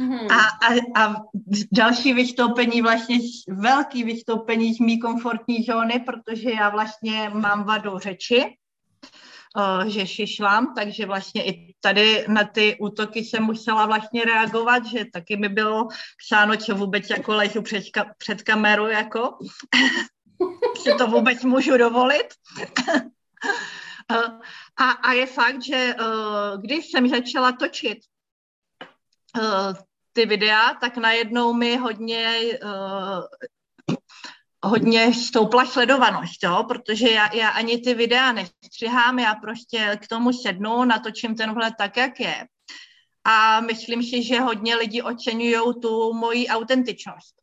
Mm-hmm. 0.00 0.26
A, 0.30 0.66
a, 0.66 1.04
a 1.04 1.14
další 1.72 2.12
vystoupení, 2.12 2.82
vlastně 2.82 3.18
velký 3.48 4.04
vystoupení 4.04 4.74
z 4.74 4.78
mý 4.78 5.00
komfortní 5.00 5.62
zóny, 5.62 6.00
protože 6.06 6.50
já 6.50 6.68
vlastně 6.68 7.30
mám 7.34 7.64
vadu 7.64 7.98
řeči, 7.98 8.56
že 9.86 10.06
šišlám, 10.06 10.74
takže 10.74 11.06
vlastně 11.06 11.44
i 11.44 11.74
tady 11.80 12.24
na 12.28 12.44
ty 12.44 12.76
útoky 12.80 13.24
jsem 13.24 13.42
musela 13.42 13.86
vlastně 13.86 14.24
reagovat, 14.24 14.86
že 14.86 15.04
taky 15.12 15.36
mi 15.36 15.48
bylo 15.48 15.88
psáno, 16.26 16.56
co 16.56 16.74
vůbec 16.74 17.10
jako 17.10 17.34
ležu 17.34 17.62
před, 17.62 17.84
ka- 17.84 18.12
před 18.18 18.42
kameru, 18.42 18.86
jako 18.86 19.38
si 20.82 20.94
to 20.98 21.06
vůbec 21.06 21.42
můžu 21.44 21.76
dovolit. 21.76 22.26
a, 24.76 24.90
a 24.90 25.12
je 25.12 25.26
fakt, 25.26 25.62
že 25.62 25.94
když 26.60 26.90
jsem 26.90 27.08
začala 27.08 27.52
točit 27.52 27.98
ty 30.12 30.26
videa, 30.26 30.74
tak 30.74 30.96
najednou 30.96 31.52
mi 31.52 31.76
hodně 31.76 32.58
hodně 34.66 35.14
stoupla 35.14 35.66
sledovanost, 35.66 36.42
jo? 36.42 36.64
protože 36.68 37.10
já, 37.10 37.34
já 37.34 37.48
ani 37.48 37.78
ty 37.78 37.94
videa 37.94 38.32
nestřihám, 38.32 39.18
já 39.18 39.34
prostě 39.34 39.98
k 40.02 40.08
tomu 40.08 40.32
sednu, 40.32 40.84
natočím 40.84 41.34
tenhle 41.34 41.72
tak, 41.78 41.96
jak 41.96 42.20
je. 42.20 42.46
A 43.24 43.60
myslím 43.60 44.02
si, 44.02 44.22
že 44.22 44.40
hodně 44.40 44.76
lidí 44.76 45.02
oceňují 45.02 45.80
tu 45.82 46.12
moji 46.12 46.48
autentičnost. 46.48 47.34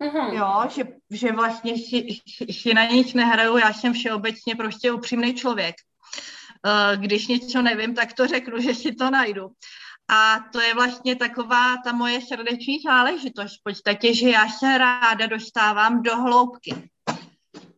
Mm-hmm. 0.00 0.32
Jo, 0.32 0.70
že, 0.74 0.84
že 1.10 1.32
vlastně 1.32 1.76
si, 1.78 2.06
si 2.50 2.74
na 2.74 2.84
nic 2.84 3.14
nehraju, 3.14 3.56
já 3.56 3.72
jsem 3.72 3.92
všeobecně 3.92 4.54
prostě 4.54 4.92
upřímný 4.92 5.34
člověk. 5.34 5.74
Uh, 6.66 7.02
když 7.02 7.26
něco 7.26 7.62
nevím, 7.62 7.94
tak 7.94 8.12
to 8.12 8.26
řeknu, 8.26 8.58
že 8.62 8.74
si 8.74 8.92
to 8.92 9.10
najdu. 9.10 9.48
A 10.14 10.40
to 10.52 10.60
je 10.60 10.74
vlastně 10.74 11.16
taková 11.16 11.76
ta 11.84 11.92
moje 11.92 12.20
srdeční 12.20 12.80
záležitost 12.80 13.60
v 13.60 13.62
podstatě, 13.64 14.14
že 14.14 14.28
já 14.28 14.48
se 14.48 14.78
ráda 14.78 15.26
dostávám 15.26 16.02
do 16.02 16.16
hloubky. 16.16 16.90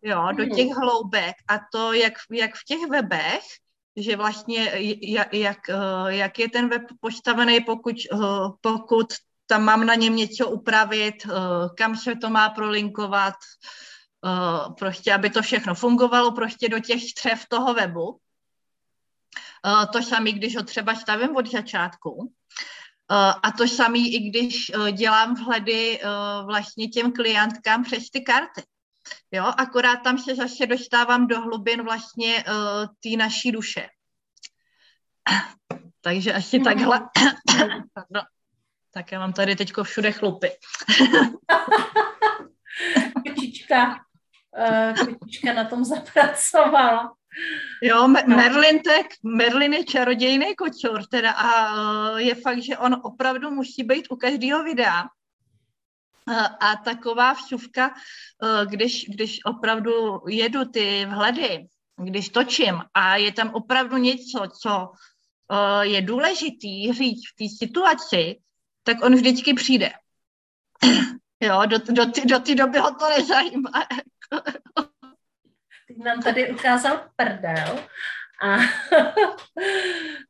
Jo, 0.02 0.28
do 0.36 0.42
hmm. 0.42 0.54
těch 0.54 0.68
hloubek 0.68 1.34
a 1.48 1.58
to 1.72 1.92
jak, 1.92 2.12
jak 2.30 2.54
v 2.54 2.64
těch 2.64 2.86
webech, 2.90 3.44
že 3.96 4.16
vlastně 4.16 4.72
jak, 5.02 5.34
jak, 5.34 5.58
jak 6.08 6.38
je 6.38 6.50
ten 6.50 6.68
web 6.68 6.82
postavený, 7.00 7.60
pokud, 7.60 7.96
pokud 8.60 9.06
tam 9.46 9.64
mám 9.64 9.86
na 9.86 9.94
něm 9.94 10.16
něco 10.16 10.50
upravit, 10.50 11.14
kam 11.76 11.96
se 11.96 12.14
to 12.16 12.30
má 12.30 12.48
prolinkovat, 12.48 13.34
prostě 14.78 15.14
aby 15.14 15.30
to 15.30 15.42
všechno 15.42 15.74
fungovalo 15.74 16.32
prostě 16.32 16.68
do 16.68 16.78
těch 16.78 17.02
střev 17.02 17.44
toho 17.48 17.74
webu. 17.74 18.18
To 19.92 20.02
samé, 20.02 20.32
když 20.32 20.56
ho 20.56 20.62
třeba 20.62 20.94
stavím 20.94 21.36
od 21.36 21.50
začátku. 21.50 22.32
A 23.42 23.50
to 23.58 23.68
samé, 23.68 23.98
i 23.98 24.30
když 24.30 24.72
dělám 24.92 25.34
vhledy 25.34 26.00
vlastně 26.46 26.88
těm 26.88 27.12
klientkám 27.12 27.84
přes 27.84 28.10
ty 28.10 28.20
karty. 28.20 28.62
Jo, 29.32 29.52
akorát 29.56 29.96
tam 29.96 30.18
se 30.18 30.34
zase 30.34 30.66
dostávám 30.66 31.26
do 31.26 31.40
hlubin 31.40 31.82
vlastně 31.82 32.44
uh, 32.44 32.86
té 32.86 33.16
naší 33.18 33.52
duše. 33.52 33.88
Takže 36.00 36.32
asi 36.32 36.58
mm. 36.58 36.64
takhle. 36.64 37.00
no. 38.10 38.20
Tak 38.90 39.12
já 39.12 39.18
mám 39.18 39.32
tady 39.32 39.56
teďko 39.56 39.84
všude 39.84 40.12
chlupy. 40.12 40.50
kočička, 43.26 43.94
uh, 44.58 45.16
kočička 45.18 45.52
na 45.52 45.64
tom 45.64 45.84
zapracovala. 45.94 47.14
Jo, 47.82 48.08
no. 48.08 48.36
Merlin, 48.36 48.82
tak, 48.82 49.06
Merlin 49.22 49.72
je 49.72 49.84
čarodějný 49.84 50.54
kočor, 50.56 51.06
teda 51.06 51.32
a 51.32 51.74
uh, 51.74 52.16
je 52.16 52.34
fakt, 52.34 52.62
že 52.62 52.78
on 52.78 53.00
opravdu 53.02 53.50
musí 53.50 53.82
být 53.82 54.06
u 54.10 54.16
každého 54.16 54.64
videa, 54.64 55.04
a 56.60 56.76
taková 56.84 57.32
vsuvka, 57.32 57.94
eh, 58.44 58.66
když, 58.66 59.06
když 59.08 59.44
opravdu 59.44 60.20
jedu 60.28 60.64
ty 60.64 61.06
vhledy, 61.06 61.66
když 61.96 62.28
točím 62.28 62.82
a 62.94 63.16
je 63.16 63.32
tam 63.32 63.54
opravdu 63.54 63.96
něco, 63.96 64.48
co 64.60 64.92
eh, 65.52 65.86
je 65.86 66.02
důležitý 66.02 66.92
říct 66.92 67.22
v 67.32 67.36
té 67.38 67.44
situaci, 67.58 68.40
tak 68.82 69.04
on 69.04 69.14
vždycky 69.14 69.54
přijde. 69.54 69.92
Jo, 71.40 71.62
do, 71.66 71.78
do, 71.78 72.06
ty, 72.06 72.26
do 72.26 72.38
té 72.38 72.54
doby 72.54 72.78
ho 72.78 72.94
to 72.94 73.08
nezajímá. 73.08 73.70
Teď 75.94 76.04
nám 76.04 76.22
tady 76.22 76.52
ukázal 76.52 77.00
prdel. 77.16 77.78
A, 78.42 78.56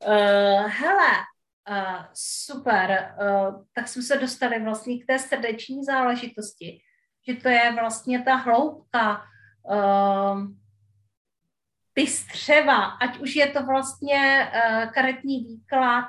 uh, 0.06 0.68
hele, 0.68 1.08
Uh, 1.70 2.04
super, 2.14 3.14
uh, 3.20 3.64
tak 3.72 3.88
jsme 3.88 4.02
se 4.02 4.16
dostali 4.18 4.62
vlastně 4.64 4.98
k 4.98 5.06
té 5.06 5.18
srdeční 5.18 5.84
záležitosti, 5.84 6.80
že 7.28 7.34
to 7.34 7.48
je 7.48 7.72
vlastně 7.72 8.22
ta 8.22 8.34
hloubka, 8.34 9.22
uh, 9.62 10.42
ty 11.92 12.06
střeva, 12.06 12.84
ať 12.84 13.18
už 13.18 13.36
je 13.36 13.46
to 13.46 13.66
vlastně 13.66 14.50
uh, 14.54 14.92
karetní 14.92 15.44
výklad, 15.44 16.08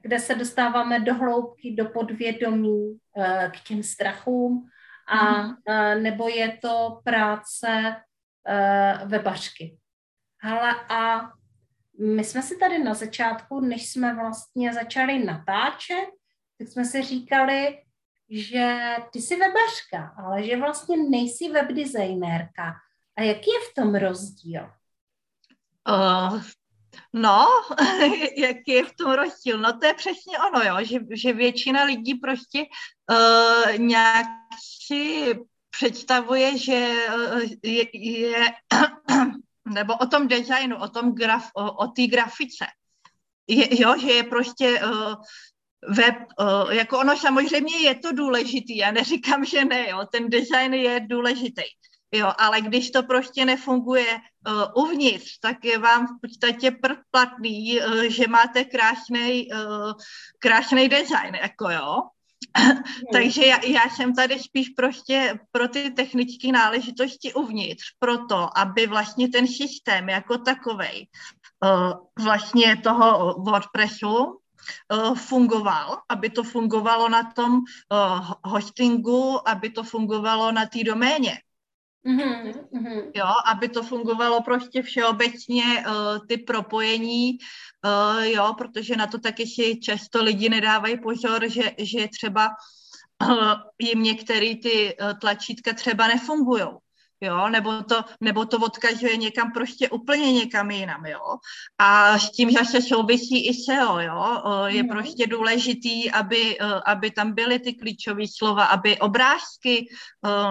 kde 0.00 0.18
se 0.18 0.34
dostáváme 0.34 1.00
do 1.00 1.14
hloubky, 1.14 1.74
do 1.74 1.84
podvědomí, 1.84 2.98
uh, 3.16 3.50
k 3.50 3.60
těm 3.60 3.82
strachům, 3.82 4.68
a 5.08 5.42
mm. 5.42 5.48
uh, 5.68 6.02
nebo 6.02 6.28
je 6.28 6.58
to 6.62 7.00
práce 7.04 7.96
uh, 8.48 9.08
webařky. 9.08 9.78
Hele, 10.40 10.74
a 10.88 11.30
my 12.00 12.24
jsme 12.24 12.42
si 12.42 12.56
tady 12.56 12.78
na 12.78 12.94
začátku, 12.94 13.60
než 13.60 13.90
jsme 13.90 14.14
vlastně 14.14 14.72
začali 14.72 15.24
natáčet, 15.24 16.08
tak 16.58 16.68
jsme 16.68 16.84
si 16.84 17.02
říkali, 17.02 17.78
že 18.30 18.96
ty 19.12 19.22
jsi 19.22 19.36
webařka, 19.36 20.14
ale 20.18 20.42
že 20.42 20.56
vlastně 20.56 20.96
nejsi 20.96 21.48
webdesignérka. 21.48 22.74
A 23.16 23.22
jaký 23.22 23.50
je 23.50 23.70
v 23.70 23.74
tom 23.74 23.94
rozdíl? 23.94 24.70
Uh, 25.88 26.42
no, 27.12 27.46
jaký 28.36 28.72
je 28.72 28.84
v 28.84 28.94
tom 28.94 29.12
rozdíl? 29.12 29.58
No 29.58 29.78
to 29.78 29.86
je 29.86 29.94
přesně 29.94 30.38
ono, 30.38 30.64
jo, 30.64 30.84
že, 30.84 30.98
že 31.10 31.32
většina 31.32 31.84
lidí 31.84 32.14
prostě 32.14 32.64
uh, 33.10 33.78
nějak 33.78 34.26
si 34.86 35.34
představuje, 35.76 36.58
že 36.58 36.96
uh, 37.14 37.40
je, 37.62 37.84
je 37.92 38.44
nebo 39.74 39.96
o 39.96 40.06
tom 40.06 40.28
designu, 40.28 40.76
o 40.76 40.88
tom 40.88 41.14
graf, 41.14 41.50
o, 41.54 41.72
o 41.72 41.86
té 41.86 42.06
grafice. 42.06 42.66
Je, 43.48 43.82
jo, 43.82 43.94
že 43.98 44.10
je 44.12 44.22
prostě 44.22 44.80
uh, 44.84 45.14
web, 45.88 46.14
uh, 46.40 46.70
jako 46.70 46.98
ono 46.98 47.16
samozřejmě 47.16 47.76
je 47.76 47.94
to 47.94 48.12
důležitý, 48.12 48.76
já 48.76 48.90
neříkám, 48.90 49.44
že 49.44 49.64
ne, 49.64 49.88
jo, 49.90 50.06
ten 50.12 50.30
design 50.30 50.74
je 50.74 51.00
důležitý, 51.00 51.62
jo, 52.12 52.32
ale 52.38 52.60
když 52.60 52.90
to 52.90 53.02
prostě 53.02 53.44
nefunguje 53.44 54.16
uh, 54.48 54.84
uvnitř, 54.84 55.38
tak 55.38 55.64
je 55.64 55.78
vám 55.78 56.06
v 56.06 56.20
podstatě 56.20 56.76
platný, 57.10 57.80
uh, 57.80 58.02
že 58.02 58.28
máte 58.28 58.64
krásný, 58.64 59.48
uh, 59.52 60.88
design, 60.88 61.34
jako 61.42 61.70
jo, 61.70 62.02
Takže 63.12 63.46
já, 63.46 63.64
já 63.64 63.88
jsem 63.88 64.14
tady 64.14 64.38
spíš 64.38 64.68
prostě 64.68 65.38
pro 65.50 65.68
ty 65.68 65.90
technické 65.90 66.52
náležitosti 66.52 67.32
uvnitř, 67.34 67.84
proto, 67.98 68.58
aby 68.58 68.86
vlastně 68.86 69.28
ten 69.28 69.46
systém 69.46 70.08
jako 70.08 70.38
takovej 70.38 71.06
uh, 71.64 72.24
vlastně 72.24 72.76
toho 72.76 73.34
WordPressu 73.34 74.24
uh, 74.24 75.14
fungoval, 75.14 75.98
aby 76.08 76.30
to 76.30 76.42
fungovalo 76.42 77.08
na 77.08 77.32
tom 77.32 77.52
uh, 77.54 78.32
hostingu, 78.44 79.48
aby 79.48 79.70
to 79.70 79.82
fungovalo 79.82 80.52
na 80.52 80.66
té 80.66 80.84
doméně. 80.84 81.38
Mm-hmm. 82.06 83.10
Jo, 83.14 83.26
aby 83.46 83.68
to 83.68 83.82
fungovalo 83.82 84.42
prostě 84.42 84.82
všeobecně 84.82 85.64
uh, 85.86 86.26
ty 86.26 86.36
propojení, 86.36 87.38
uh, 87.84 88.22
jo, 88.22 88.54
protože 88.58 88.96
na 88.96 89.06
to 89.06 89.18
taky 89.18 89.46
si 89.46 89.80
často 89.80 90.22
lidi 90.22 90.48
nedávají 90.48 91.00
pozor, 91.00 91.48
že, 91.48 91.72
že 91.78 92.08
třeba 92.08 92.48
uh, 93.22 93.54
jim 93.78 94.02
některé 94.02 94.54
ty 94.62 94.96
uh, 95.00 95.18
tlačítka 95.18 95.72
třeba 95.72 96.06
nefungují 96.06 96.62
jo, 97.22 97.48
nebo 97.48 97.82
to, 97.82 98.04
nebo 98.20 98.44
to 98.44 98.58
odkazuje 98.58 99.16
někam 99.16 99.52
prostě 99.52 99.90
úplně 99.90 100.32
někam 100.32 100.70
jinam, 100.70 101.06
jo. 101.06 101.36
A 101.78 102.18
s 102.18 102.30
tím 102.30 102.50
zase 102.50 102.82
souvisí 102.82 103.46
i 103.46 103.54
SEO, 103.54 103.98
jo. 103.98 104.42
Je 104.66 104.82
mm. 104.82 104.88
prostě 104.88 105.26
důležitý, 105.26 106.10
aby, 106.10 106.58
aby 106.86 107.10
tam 107.10 107.32
byly 107.34 107.58
ty 107.58 107.74
klíčové 107.74 108.24
slova, 108.36 108.64
aby 108.64 108.98
obrázky 108.98 109.86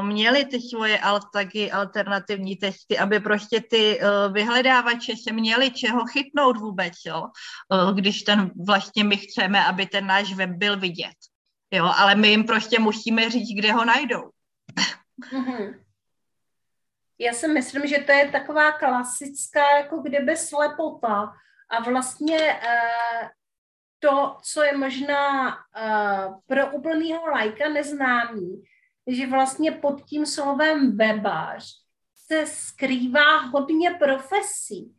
měly 0.02 0.46
ty 0.46 0.62
svoje 0.62 1.00
taky 1.34 1.72
alternativní 1.72 2.56
testy, 2.56 2.98
aby 2.98 3.20
prostě 3.20 3.62
ty 3.70 4.00
vyhledávače 4.32 5.14
se 5.24 5.34
měly 5.34 5.72
čeho 5.72 6.06
chytnout 6.06 6.58
vůbec, 6.58 6.94
jo. 7.06 7.28
Když 7.94 8.22
ten 8.22 8.52
vlastně 8.68 9.04
my 9.04 9.18
chceme, 9.18 9.66
aby 9.66 9.86
ten 9.86 10.08
náš 10.08 10.34
web 10.34 10.50
byl 10.50 10.80
vidět. 10.80 11.16
Jo, 11.74 11.92
ale 11.98 12.16
my 12.16 12.28
jim 12.28 12.44
prostě 12.44 12.80
musíme 12.80 13.30
říct, 13.30 13.58
kde 13.60 13.74
ho 13.74 13.86
najdou. 13.86 14.30
Mm-hmm 15.34 15.81
já 17.22 17.34
si 17.34 17.48
myslím, 17.48 17.88
že 17.88 17.98
to 17.98 18.12
je 18.12 18.30
taková 18.32 18.72
klasická 18.72 19.78
jako 19.78 19.98
kdyby 19.98 20.38
slepota 20.38 21.34
a 21.70 21.84
vlastně 21.84 22.38
uh, 22.54 23.28
to, 24.00 24.38
co 24.44 24.64
je 24.64 24.78
možná 24.78 25.50
uh, 25.50 26.40
pro 26.48 26.72
úplného 26.72 27.26
lajka 27.28 27.70
neznámý, 27.70 28.64
že 29.08 29.28
vlastně 29.28 29.72
pod 29.72 30.02
tím 30.06 30.26
slovem 30.26 30.98
webař 30.98 31.66
se 32.16 32.46
skrývá 32.46 33.38
hodně 33.38 33.92
profesí. 33.92 34.96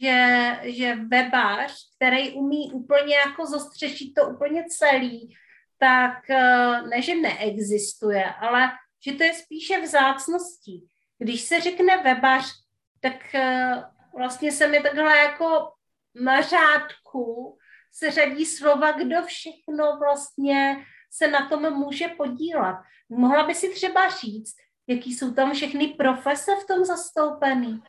Že, 0.00 0.58
že 0.62 0.94
webař, 0.94 1.74
který 1.96 2.32
umí 2.32 2.72
úplně 2.72 3.16
jako 3.16 3.46
zastřešit 3.46 4.14
to 4.14 4.28
úplně 4.28 4.64
celý, 4.68 5.34
tak 5.78 6.18
uh, 6.30 6.88
ne, 6.88 7.02
že 7.02 7.14
neexistuje, 7.14 8.24
ale 8.24 8.70
že 9.06 9.12
to 9.12 9.24
je 9.24 9.34
spíše 9.34 9.80
vzácností. 9.80 10.88
Když 11.18 11.42
se 11.42 11.60
řekne 11.60 12.02
webař, 12.02 12.52
tak 13.00 13.14
uh, 13.34 13.82
vlastně 14.18 14.52
se 14.52 14.68
mi 14.68 14.80
takhle 14.80 15.18
jako 15.18 15.72
na 16.14 16.42
řádku 16.42 17.58
se 17.92 18.10
řadí 18.10 18.46
slova, 18.46 18.92
kdo 18.92 19.22
všechno 19.22 19.98
vlastně 19.98 20.86
se 21.10 21.28
na 21.28 21.48
tom 21.48 21.72
může 21.72 22.08
podílet. 22.08 22.76
Mohla 23.08 23.46
by 23.46 23.54
si 23.54 23.70
třeba 23.70 24.08
říct, 24.08 24.54
jaký 24.86 25.14
jsou 25.14 25.34
tam 25.34 25.52
všechny 25.52 25.88
profese 25.88 26.52
v 26.64 26.66
tom 26.66 26.84
zastoupený? 26.84 27.82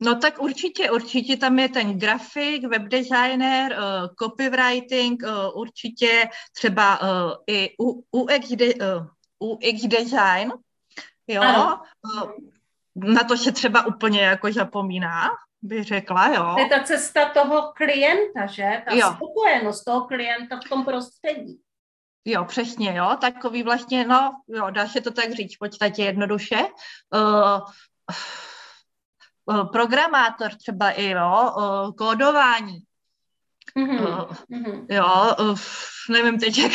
No 0.00 0.18
tak 0.18 0.42
určitě, 0.42 0.90
určitě 0.90 1.36
tam 1.36 1.58
je 1.58 1.68
ten 1.68 1.98
grafik, 1.98 2.64
webdesigner, 2.64 3.72
uh, 3.72 4.08
copywriting, 4.18 5.22
uh, 5.22 5.60
určitě 5.60 6.28
třeba 6.52 7.00
i 7.46 7.70
UX, 8.12 8.52
UX 9.38 9.82
design, 9.82 10.52
Jo, 11.28 11.42
ano. 11.42 11.82
na 12.94 13.24
to 13.24 13.36
se 13.36 13.52
třeba 13.52 13.86
úplně 13.86 14.20
jako 14.20 14.52
zapomíná, 14.52 15.30
bych 15.62 15.84
řekla, 15.84 16.28
jo. 16.28 16.52
To 16.54 16.60
je 16.60 16.68
ta 16.68 16.84
cesta 16.84 17.28
toho 17.28 17.72
klienta, 17.76 18.46
že? 18.46 18.82
Ta 18.88 18.94
jo. 18.94 19.12
spokojenost 19.16 19.84
toho 19.84 20.06
klienta 20.06 20.60
v 20.66 20.68
tom 20.68 20.84
prostředí. 20.84 21.60
Jo, 22.24 22.44
přesně, 22.44 22.96
jo, 22.96 23.16
takový 23.20 23.62
vlastně, 23.62 24.04
no, 24.04 24.32
jo, 24.48 24.70
dá 24.70 24.88
se 24.88 25.00
to 25.00 25.10
tak 25.10 25.32
říct 25.32 25.56
v 25.56 25.58
podstatě 25.58 26.02
jednoduše. 26.02 26.66
Uh, 27.14 27.60
programátor 29.72 30.54
třeba 30.54 30.90
i, 30.90 31.10
jo, 31.10 31.52
uh, 31.56 31.94
kódování. 31.94 32.85
Mm-hmm. 33.76 34.28
Uh, 34.48 34.86
jo, 34.88 35.34
uh, 35.40 35.58
nevím 36.10 36.40
teď, 36.40 36.58
jak 36.62 36.72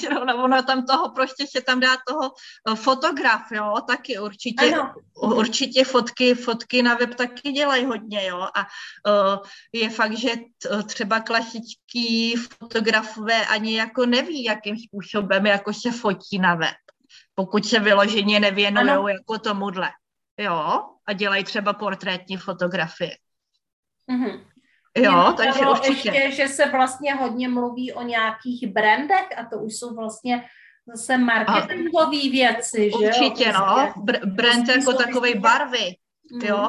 zrovna 0.00 0.34
ono 0.34 0.62
tam 0.62 0.86
toho, 0.86 1.10
prostě 1.10 1.46
se 1.46 1.60
tam 1.60 1.80
dá 1.80 1.96
toho 2.08 2.30
uh, 2.68 2.74
fotograf, 2.74 3.52
jo, 3.52 3.74
taky 3.88 4.18
určitě, 4.18 4.74
ano. 4.74 4.94
určitě 5.14 5.84
fotky, 5.84 6.34
fotky 6.34 6.82
na 6.82 6.94
web 6.94 7.14
taky 7.14 7.52
dělají 7.52 7.84
hodně, 7.84 8.26
jo, 8.26 8.48
a 8.54 8.60
uh, 8.60 9.38
je 9.72 9.90
fakt, 9.90 10.18
že 10.18 10.30
t, 10.58 10.82
třeba 10.82 11.20
klasický 11.20 12.36
fotografové 12.36 13.46
ani 13.46 13.76
jako 13.76 14.06
neví, 14.06 14.44
jakým 14.44 14.76
způsobem 14.78 15.46
jako 15.46 15.72
se 15.72 15.90
fotí 15.90 16.38
na 16.38 16.54
web, 16.54 16.76
pokud 17.34 17.66
se 17.66 17.80
vyloženě 17.80 18.40
nevěnují 18.40 19.14
jako 19.14 19.38
tomuhle, 19.38 19.90
jo, 20.38 20.82
a 21.06 21.12
dělají 21.12 21.44
třeba 21.44 21.72
portrétní 21.72 22.36
fotografie. 22.36 23.16
Mm-hmm. 24.10 24.53
Jo, 24.96 25.34
takže 25.36 25.66
určitě. 25.66 26.08
Ještě, 26.08 26.30
že 26.30 26.48
se 26.48 26.70
vlastně 26.70 27.14
hodně 27.14 27.48
mluví 27.48 27.92
o 27.92 28.02
nějakých 28.02 28.66
brandech 28.66 29.38
a 29.38 29.44
to 29.44 29.58
už 29.58 29.74
jsou 29.74 29.94
vlastně 29.94 30.44
zase 30.86 31.18
marketingové 31.18 32.30
věci, 32.30 32.90
že 33.00 33.06
Určitě, 33.06 33.44
jo? 33.44 33.52
no. 33.52 33.74
Prostě 33.74 34.00
Br- 34.00 34.34
brand 34.34 34.68
jako 34.68 34.92
takový 34.92 35.34
barvy, 35.34 35.96
mm. 36.32 36.40
jo, 36.40 36.68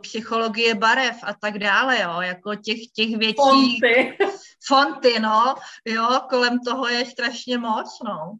psychologie 0.00 0.74
barev 0.74 1.16
a 1.22 1.34
tak 1.34 1.58
dále, 1.58 2.00
jo, 2.02 2.20
jako 2.20 2.54
těch, 2.54 2.80
těch 2.94 3.16
věcí. 3.16 3.36
Fonty. 3.36 4.18
Fonty, 4.66 5.18
no, 5.20 5.54
jo, 5.84 6.20
kolem 6.30 6.60
toho 6.60 6.88
je 6.88 7.04
strašně 7.04 7.58
moc, 7.58 7.98
no. 8.04 8.36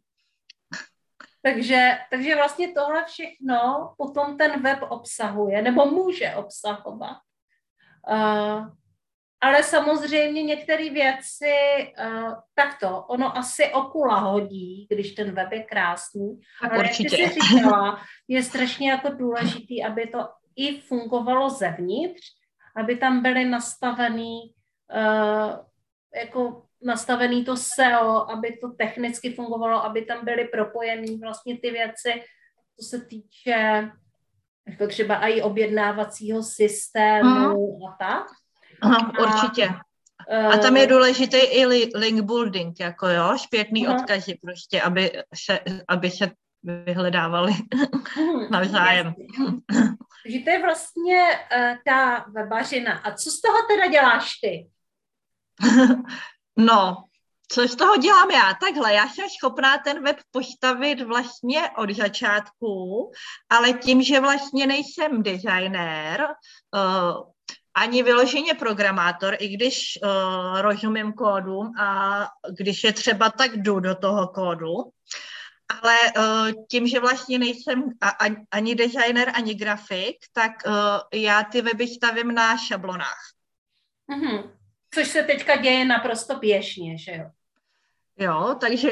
Takže, 1.41 1.91
takže 2.09 2.35
vlastně 2.35 2.73
tohle 2.73 3.05
všechno 3.05 3.93
potom 3.97 4.37
ten 4.37 4.61
web 4.61 4.79
obsahuje, 4.89 5.61
nebo 5.61 5.85
může 5.85 6.35
obsahovat. 6.35 7.17
Uh, 8.09 8.67
ale 9.41 9.63
samozřejmě 9.63 10.43
některé 10.43 10.89
věci, 10.89 11.53
uh, 11.99 12.33
takto, 12.55 13.01
ono 13.01 13.37
asi 13.37 13.73
okula 13.73 14.19
hodí, 14.19 14.87
když 14.89 15.11
ten 15.11 15.31
web 15.31 15.51
je 15.51 15.63
krásný. 15.63 16.39
Tak 16.61 16.73
ale 16.73 16.83
určitě. 16.83 17.21
jak 17.21 17.31
jsi 17.31 17.39
říkala, 17.39 18.01
je 18.27 18.43
strašně 18.43 18.91
jako 18.91 19.09
důležitý, 19.09 19.83
aby 19.83 20.07
to 20.07 20.29
i 20.55 20.81
fungovalo 20.81 21.49
zevnitř, 21.49 22.21
aby 22.75 22.97
tam 22.97 23.21
byly 23.21 23.45
nastavený 23.45 24.53
uh, 24.95 25.59
jako 26.15 26.63
nastavený 26.81 27.45
to 27.45 27.57
SEO, 27.57 28.31
aby 28.31 28.57
to 28.61 28.69
technicky 28.69 29.33
fungovalo, 29.33 29.85
aby 29.85 30.01
tam 30.01 30.25
byly 30.25 30.47
propojený 30.47 31.17
vlastně 31.17 31.57
ty 31.57 31.71
věci, 31.71 32.23
co 32.79 32.85
se 32.85 33.05
týče 33.05 33.91
jako 34.67 34.87
třeba 34.87 35.27
i 35.27 35.41
objednávacího 35.41 36.43
systému 36.43 37.29
hmm. 37.29 37.85
a 37.85 37.95
tak. 37.99 38.27
Aha, 38.81 39.11
určitě. 39.19 39.69
A 40.53 40.57
tam 40.57 40.77
je 40.77 40.83
eh, 40.83 40.87
důležitý 40.87 41.37
i 41.37 41.65
link 41.95 42.21
building, 42.21 42.79
jako 42.79 43.07
jo, 43.07 43.37
špětný 43.37 43.87
aha. 43.87 43.95
odkazy 43.95 44.39
prostě, 44.41 44.81
aby 44.81 45.11
se, 45.35 45.59
aby 45.87 46.11
se 46.11 46.31
vyhledávali 46.63 47.51
hmm, 48.15 48.47
navzájem. 48.51 49.13
Takže 50.23 50.39
to 50.43 50.49
je 50.49 50.61
vlastně 50.61 51.21
uh, 51.57 51.75
ta 51.85 52.25
webařina. 52.27 52.93
A 52.97 53.11
co 53.11 53.31
z 53.31 53.41
toho 53.41 53.57
teda 53.67 53.87
děláš 53.87 54.31
ty? 54.43 54.69
no, 56.57 57.03
co 57.51 57.67
z 57.67 57.75
toho 57.75 57.97
dělám 57.97 58.31
já? 58.31 58.53
Takhle, 58.61 58.93
já 58.93 59.09
jsem 59.09 59.25
schopná 59.29 59.77
ten 59.77 60.03
web 60.03 60.17
postavit 60.31 61.01
vlastně 61.01 61.69
od 61.77 61.89
začátku, 61.89 63.11
ale 63.49 63.73
tím, 63.73 64.03
že 64.03 64.19
vlastně 64.19 64.67
nejsem 64.67 65.23
designér, 65.23 66.27
uh, 66.75 67.31
ani 67.77 68.03
vyloženě 68.03 68.53
programátor, 68.53 69.35
i 69.39 69.47
když 69.47 69.99
uh, 70.03 70.61
rozumím 70.61 71.13
kódům 71.13 71.79
a 71.79 72.27
když 72.57 72.83
je 72.83 72.93
třeba, 72.93 73.29
tak 73.29 73.57
jdu 73.57 73.79
do 73.79 73.95
toho 73.95 74.27
kódu. 74.27 74.73
Ale 75.81 75.97
uh, 76.17 76.65
tím, 76.69 76.87
že 76.87 76.99
vlastně 76.99 77.39
nejsem 77.39 77.83
a, 78.01 78.09
a, 78.09 78.35
ani 78.51 78.75
designer, 78.75 79.31
ani 79.35 79.55
grafik, 79.55 80.15
tak 80.33 80.51
uh, 80.65 80.73
já 81.13 81.43
ty 81.43 81.61
weby 81.61 81.87
stavím 81.87 82.33
na 82.33 82.57
šablonách. 82.57 83.23
Mm-hmm. 84.09 84.51
Což 84.93 85.07
se 85.07 85.23
teďka 85.23 85.55
děje 85.55 85.85
naprosto 85.85 86.39
běžně, 86.39 86.97
že 86.97 87.11
jo? 87.11 87.29
Jo, 88.19 88.55
takže, 88.59 88.89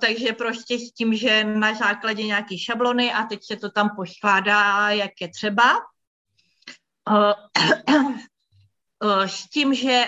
takže 0.00 0.32
prostě 0.32 0.78
s 0.78 0.92
tím, 0.92 1.14
že 1.14 1.44
na 1.44 1.74
základě 1.74 2.22
nějaký 2.22 2.58
šablony 2.58 3.12
a 3.12 3.22
teď 3.22 3.44
se 3.44 3.56
to 3.56 3.70
tam 3.70 3.90
poskládá, 3.96 4.90
jak 4.90 5.10
je 5.20 5.28
třeba, 5.28 5.80
s 9.26 9.50
tím, 9.50 9.74
že 9.74 10.04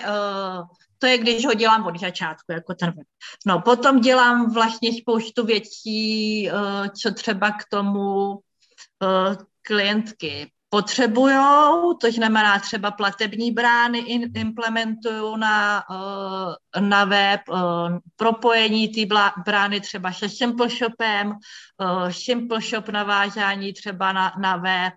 to 0.97 1.07
je, 1.07 1.17
když 1.17 1.45
ho 1.45 1.53
dělám 1.53 1.85
od 1.85 1.99
začátku, 1.99 2.51
jako 2.51 2.73
ten 2.73 2.89
web. 2.89 3.07
No, 3.45 3.61
potom 3.61 4.01
dělám 4.01 4.53
vlastně 4.53 5.01
spoustu 5.01 5.45
věcí, 5.45 6.49
co 7.01 7.13
třeba 7.13 7.51
k 7.51 7.65
tomu 7.69 8.39
klientky 9.61 10.51
potřebujou, 10.73 11.93
to 11.93 12.11
znamená 12.11 12.59
třeba 12.59 12.91
platební 12.91 13.51
brány 13.51 13.99
implementuju 14.33 15.35
na, 15.35 15.83
eh, 16.75 16.81
na 16.81 17.05
web, 17.05 17.41
eh, 17.49 17.99
propojení 18.15 18.87
té 18.87 19.15
brány 19.45 19.81
třeba 19.81 20.11
se 20.11 20.29
Simple 20.29 20.69
Shopem, 20.69 21.33
eh, 21.33 22.13
Simple 22.13 22.61
Shop 22.61 22.89
navázání 22.89 23.73
třeba 23.73 24.13
na, 24.13 24.33
na 24.41 24.57
web, 24.57 24.93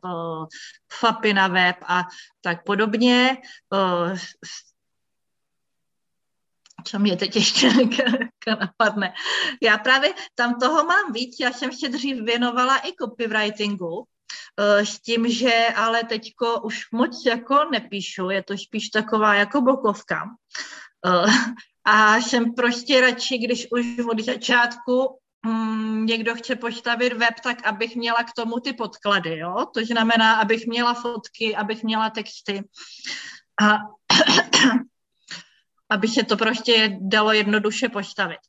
FAPy 0.93 1.35
na 1.35 1.49
web 1.49 1.77
a 1.87 2.09
tak 2.41 2.65
podobně. 2.65 3.37
Co 6.85 6.99
mě 6.99 7.17
teď 7.17 7.37
ještě 7.37 7.69
napadne? 8.61 9.13
Já 9.63 9.79
právě 9.79 10.15
tam 10.35 10.55
toho 10.61 10.85
mám 10.85 11.13
víc, 11.13 11.37
já 11.41 11.53
jsem 11.53 11.73
se 11.73 11.89
dřív 11.89 12.25
věnovala 12.25 12.79
i 12.79 12.93
copywritingu, 13.01 14.07
s 14.59 15.01
tím, 15.01 15.29
že 15.29 15.67
ale 15.77 16.05
teďko 16.05 16.61
už 16.61 16.91
moc 16.93 17.23
jako 17.27 17.65
nepíšu, 17.73 18.31
je 18.31 18.43
to 18.43 18.59
spíš 18.59 18.89
taková 18.89 19.35
jako 19.35 19.61
bokovka. 19.61 20.23
Eh, 21.07 21.27
a 21.85 22.17
jsem 22.17 22.55
prostě 22.55 23.01
radši, 23.01 23.39
když 23.39 23.67
už 23.71 23.87
od 24.11 24.21
začátku 24.21 25.19
mm, 25.47 26.07
někdo 26.07 26.35
chce 26.35 26.57
postavit 26.57 27.13
web, 27.13 27.35
tak 27.43 27.67
abych 27.67 27.97
měla 27.97 28.25
k 28.25 28.33
tomu 28.33 28.61
ty 28.61 28.73
podklady, 28.73 29.39
jo? 29.39 29.67
To 29.75 29.85
znamená, 29.85 30.35
abych 30.35 30.67
měla 30.67 30.95
fotky, 30.95 31.57
abych 31.57 31.83
měla 31.83 32.11
texty 32.11 32.65
a 33.63 33.79
aby 35.91 36.09
se 36.09 36.23
to 36.23 36.37
prostě 36.37 36.99
dalo 37.01 37.33
jednoduše 37.33 37.89
postavit. 37.89 38.41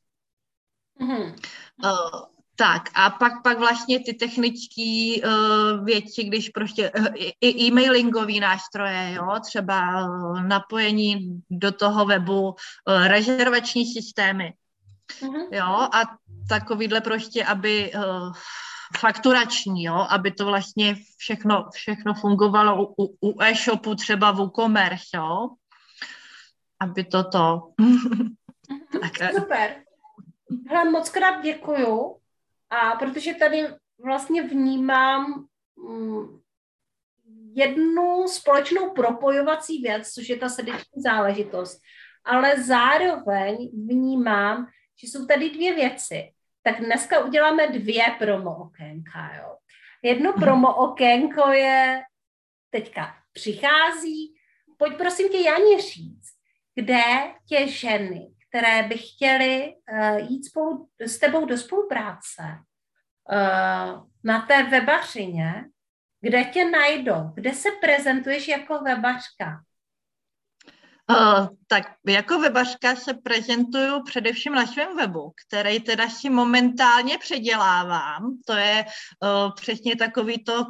Mm-hmm. 1.00 1.34
Uh, 1.84 2.37
tak 2.58 2.90
a 2.94 3.10
pak, 3.10 3.42
pak 3.42 3.58
vlastně 3.58 4.00
ty 4.04 4.14
technické 4.14 5.14
uh, 5.24 5.84
věci, 5.84 6.24
když 6.24 6.48
prostě 6.48 6.90
uh, 6.90 7.06
i 7.40 7.66
e-mailingový 7.66 8.40
nástroje, 8.40 9.12
jo, 9.14 9.26
třeba 9.46 10.04
uh, 10.04 10.42
napojení 10.42 11.42
do 11.50 11.72
toho 11.72 12.06
webu, 12.06 12.48
uh, 12.48 12.54
rezervační 13.06 13.86
systémy, 13.86 14.52
uh-huh. 15.20 15.48
jo, 15.52 15.88
a 15.92 16.02
takovýhle 16.48 17.00
prostě, 17.00 17.44
aby 17.44 17.92
uh, 17.94 18.32
fakturační, 18.98 19.84
jo, 19.84 20.06
aby 20.10 20.30
to 20.30 20.46
vlastně 20.46 20.96
všechno, 21.16 21.68
všechno 21.72 22.14
fungovalo 22.14 22.86
u, 22.98 23.16
u 23.20 23.42
e-shopu, 23.42 23.94
třeba 23.94 24.30
v 24.30 24.36
WooCommerce, 24.36 25.16
jo, 25.16 25.48
aby 26.80 27.04
toto. 27.04 27.62
tak, 29.00 29.34
Super. 29.34 29.76
Hele, 30.68 30.90
moc 30.90 31.10
krát 31.10 31.42
děkuju. 31.42 32.17
A 32.70 32.96
protože 32.96 33.34
tady 33.34 33.66
vlastně 34.04 34.42
vnímám 34.42 35.46
mm, 35.76 36.40
jednu 37.54 38.28
společnou 38.28 38.90
propojovací 38.90 39.82
věc, 39.82 40.12
což 40.12 40.28
je 40.28 40.36
ta 40.36 40.48
srdeční 40.48 41.02
záležitost, 41.02 41.80
ale 42.24 42.62
zároveň 42.62 43.70
vnímám, 43.86 44.66
že 45.00 45.06
jsou 45.06 45.26
tady 45.26 45.50
dvě 45.50 45.74
věci. 45.74 46.32
Tak 46.62 46.80
dneska 46.80 47.24
uděláme 47.24 47.68
dvě 47.68 48.04
promo 48.18 48.56
okénka. 48.56 49.34
Jo. 49.36 49.56
Jedno 50.02 50.30
mhm. 50.30 50.40
promo 50.40 50.74
okénko 50.74 51.48
je 51.48 52.02
teďka 52.70 53.14
přichází. 53.32 54.34
Pojď 54.76 54.96
prosím 54.96 55.28
tě, 55.28 55.40
Janě, 55.40 55.80
říct, 55.80 56.28
kde 56.74 57.02
tě 57.48 57.68
ženy, 57.68 58.26
které 58.48 58.82
by 58.82 58.98
chtěly 58.98 59.74
uh, 59.92 60.16
jít 60.30 60.44
spolu, 60.44 60.88
s 61.00 61.18
tebou 61.18 61.46
do 61.46 61.58
spolupráce 61.58 62.42
uh, 62.42 64.06
na 64.24 64.46
té 64.48 64.62
webařině, 64.62 65.64
kde 66.20 66.44
tě 66.44 66.70
najdou, 66.70 67.30
kde 67.34 67.54
se 67.54 67.68
prezentuješ 67.80 68.48
jako 68.48 68.78
webařka? 68.78 69.62
Uh, 71.10 71.46
tak 71.66 71.82
jako 72.06 72.38
webařka 72.38 72.96
se 72.96 73.14
prezentuju 73.14 74.02
především 74.02 74.52
na 74.52 74.66
svém 74.66 74.96
webu, 74.96 75.32
který 75.46 75.80
teda 75.80 76.08
si 76.08 76.30
momentálně 76.30 77.18
předělávám. 77.18 78.38
To 78.46 78.52
je 78.52 78.84
uh, 78.84 79.54
přesně 79.54 79.96
takový 79.96 80.44
to 80.44 80.64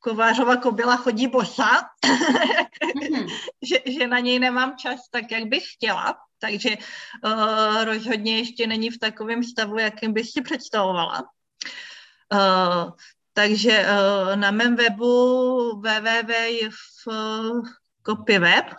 Kovářova 0.00 0.56
kobila 0.56 0.96
chodí 0.96 1.26
bosa, 1.26 1.88
mm-hmm. 2.04 3.28
že, 3.62 3.76
že 3.86 4.06
na 4.06 4.18
něj 4.18 4.38
nemám 4.38 4.76
čas 4.76 5.00
tak, 5.10 5.30
jak 5.30 5.44
bych 5.44 5.72
chtěla, 5.72 6.16
takže 6.38 6.76
uh, 7.24 7.84
rozhodně 7.84 8.38
ještě 8.38 8.66
není 8.66 8.90
v 8.90 8.98
takovém 8.98 9.44
stavu, 9.44 9.78
jakým 9.78 10.12
bych 10.12 10.30
si 10.30 10.42
představovala. 10.42 11.22
Uh, 12.32 12.90
takže 13.32 13.86
uh, 13.86 14.36
na 14.36 14.50
mém 14.50 14.76
webu 14.76 15.80
www.copyweb 15.80 16.84
mm-hmm. 18.66 18.76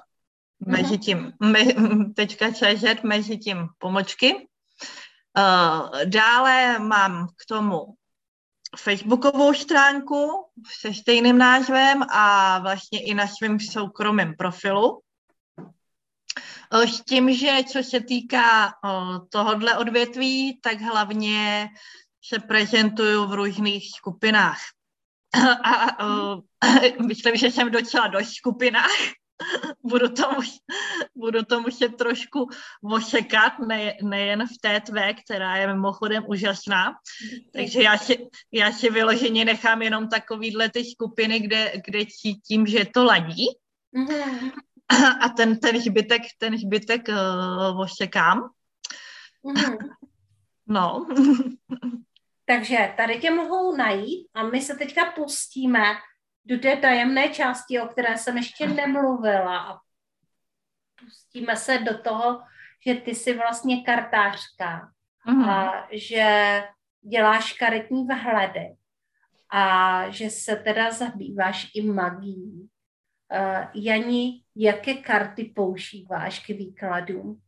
mezi 0.68 0.98
tím 0.98 1.34
me, 1.40 1.60
.cz 2.54 3.04
mezi 3.04 3.38
tím 3.38 3.68
pomočky. 3.78 4.48
Uh, 5.38 5.90
dále 6.06 6.80
mám 6.80 7.28
k 7.28 7.46
tomu 7.48 7.96
facebookovou 8.78 9.54
stránku 9.54 10.46
se 10.80 10.94
stejným 10.94 11.38
názvem 11.38 12.04
a 12.10 12.60
vlastně 12.60 13.04
i 13.04 13.14
na 13.14 13.28
svém 13.28 13.60
soukromém 13.60 14.36
profilu. 14.36 15.02
S 16.74 17.02
tím, 17.02 17.34
že 17.34 17.58
co 17.72 17.84
se 17.84 18.00
týká 18.00 18.74
tohohle 19.30 19.78
odvětví, 19.78 20.60
tak 20.62 20.82
hlavně 20.82 21.70
se 22.24 22.40
prezentuju 22.40 23.28
v 23.28 23.34
různých 23.34 23.90
skupinách. 23.98 24.60
A, 25.64 25.74
a 25.74 26.38
myslím, 27.08 27.36
že 27.36 27.52
jsem 27.52 27.72
docela 27.72 28.08
dost 28.08 28.34
skupinách. 28.34 29.21
budu, 29.84 30.10
to, 30.10 30.30
budu 31.16 31.44
to 31.44 31.62
muset 31.62 31.98
trošku 31.98 32.50
osekat, 32.84 33.60
ne, 33.60 33.94
nejen 34.04 34.48
v 34.48 34.58
té 34.62 34.82
tvé, 34.82 35.14
která 35.14 35.56
je 35.56 35.68
mimochodem 35.68 36.24
úžasná. 36.28 36.94
Takže 37.54 37.84
já 37.84 37.98
si, 37.98 38.28
já 38.52 38.72
si 38.72 38.90
vyloženě 38.90 39.46
nechám 39.46 39.82
jenom 39.82 40.10
takovýhle 40.10 40.70
ty 40.70 40.86
skupiny, 40.86 41.40
kde, 41.40 41.74
kde 41.86 42.00
cítím, 42.06 42.68
že 42.68 42.86
to 42.94 43.04
ladí. 43.04 43.48
Mm-hmm. 43.96 44.52
A 45.22 45.30
ten, 45.30 45.60
ten 45.60 45.82
zbytek, 45.82 46.22
ten 46.38 46.58
zbytek 46.58 47.08
uh, 47.08 47.82
osekám. 47.82 48.50
Mm-hmm. 49.46 49.78
No. 50.68 51.08
Takže 52.46 52.94
tady 52.98 53.20
tě 53.20 53.32
mohou 53.32 53.76
najít 53.76 54.28
a 54.34 54.44
my 54.44 54.62
se 54.62 54.76
teďka 54.76 55.12
pustíme 55.12 55.84
do 56.46 56.60
té 56.60 56.78
tajemné 56.78 57.30
části, 57.30 57.80
o 57.80 57.88
které 57.88 58.18
jsem 58.18 58.38
ještě 58.38 58.68
nemluvila 58.68 59.60
a 59.60 59.78
pustíme 61.00 61.56
se 61.56 61.78
do 61.78 61.98
toho, 61.98 62.42
že 62.88 62.96
ty 62.96 63.16
jsi 63.16 63.34
vlastně 63.34 63.84
kartářka 63.84 64.92
mm. 65.26 65.44
a 65.44 65.88
že 65.92 66.64
děláš 67.02 67.54
karetní 67.54 68.08
vhledy 68.08 68.76
a 69.50 70.04
že 70.10 70.30
se 70.30 70.56
teda 70.56 70.92
zabýváš 70.92 71.72
i 71.76 71.82
magií. 71.82 72.70
Uh, 73.32 73.66
Jani, 73.74 74.44
jaké 74.56 74.94
karty 74.94 75.44
používáš 75.56 76.46
k 76.46 76.48
výkladům? 76.48 77.42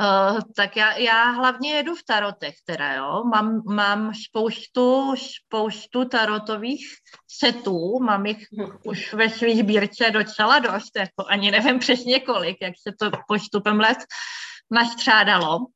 Uh, 0.00 0.40
tak 0.56 0.76
já, 0.76 0.96
já 0.96 1.30
hlavně 1.30 1.72
jedu 1.72 1.94
v 1.94 2.02
tarotech 2.02 2.54
teda, 2.64 2.94
jo. 2.94 3.24
Mám, 3.24 3.62
mám 3.66 4.12
spoustu, 4.14 5.14
spoustu 5.16 6.04
tarotových 6.04 6.86
setů, 7.28 7.98
mám 7.98 8.26
jich 8.26 8.46
už 8.84 9.14
ve 9.14 9.30
svých 9.30 9.58
sbírce 9.58 10.10
docela 10.10 10.58
dost, 10.58 10.96
jako 10.96 11.24
ani 11.28 11.50
nevím 11.50 11.78
přesně 11.78 12.20
kolik, 12.20 12.56
jak 12.62 12.74
se 12.88 12.94
to 12.98 13.10
postupem 13.28 13.80
let 13.80 13.98
nastřádalo. 14.70 15.56
Uh, 15.58 15.66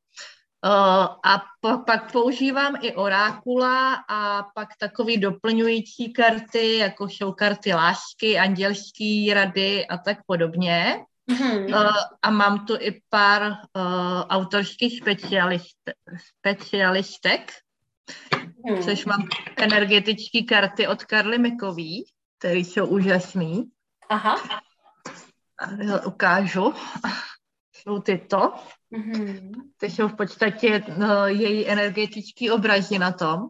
a 1.24 1.42
po, 1.60 1.78
pak 1.87 2.12
používám 2.12 2.74
i 2.80 2.92
orákula 2.94 3.94
a 4.08 4.42
pak 4.54 4.68
takový 4.78 5.18
doplňující 5.18 6.12
karty, 6.12 6.78
jako 6.78 7.08
jsou 7.08 7.32
karty 7.32 7.74
lásky, 7.74 8.38
andělský 8.38 9.34
rady 9.34 9.87
a 9.87 9.98
tak 9.98 10.18
podobně. 10.26 11.04
Mm-hmm. 11.30 11.72
Uh, 11.74 11.96
a 12.22 12.30
mám 12.30 12.66
tu 12.66 12.76
i 12.80 13.00
pár 13.08 13.42
uh, 13.42 13.56
autorských 14.28 14.98
specialist, 15.00 15.76
specialistek, 16.38 17.52
mm. 18.68 18.82
což 18.82 19.04
mám 19.04 19.28
energetické 19.56 20.42
karty 20.42 20.88
od 20.88 21.04
Karly 21.04 21.38
Mikový, 21.38 22.04
které 22.38 22.58
jsou 22.58 22.87
úžasný. 22.87 23.64
Aha. 24.08 24.37
Já 25.78 26.00
ukážu. 26.00 26.74
Jsou 27.72 27.98
tyto. 27.98 28.52
Mm-hmm. 28.92 29.50
Ty 29.76 29.90
jsou 29.90 30.08
v 30.08 30.16
podstatě 30.16 30.84
uh, 30.88 31.24
její 31.24 31.68
energetické 31.68 32.52
obrazy 32.52 32.98
na 32.98 33.12
tom. 33.12 33.48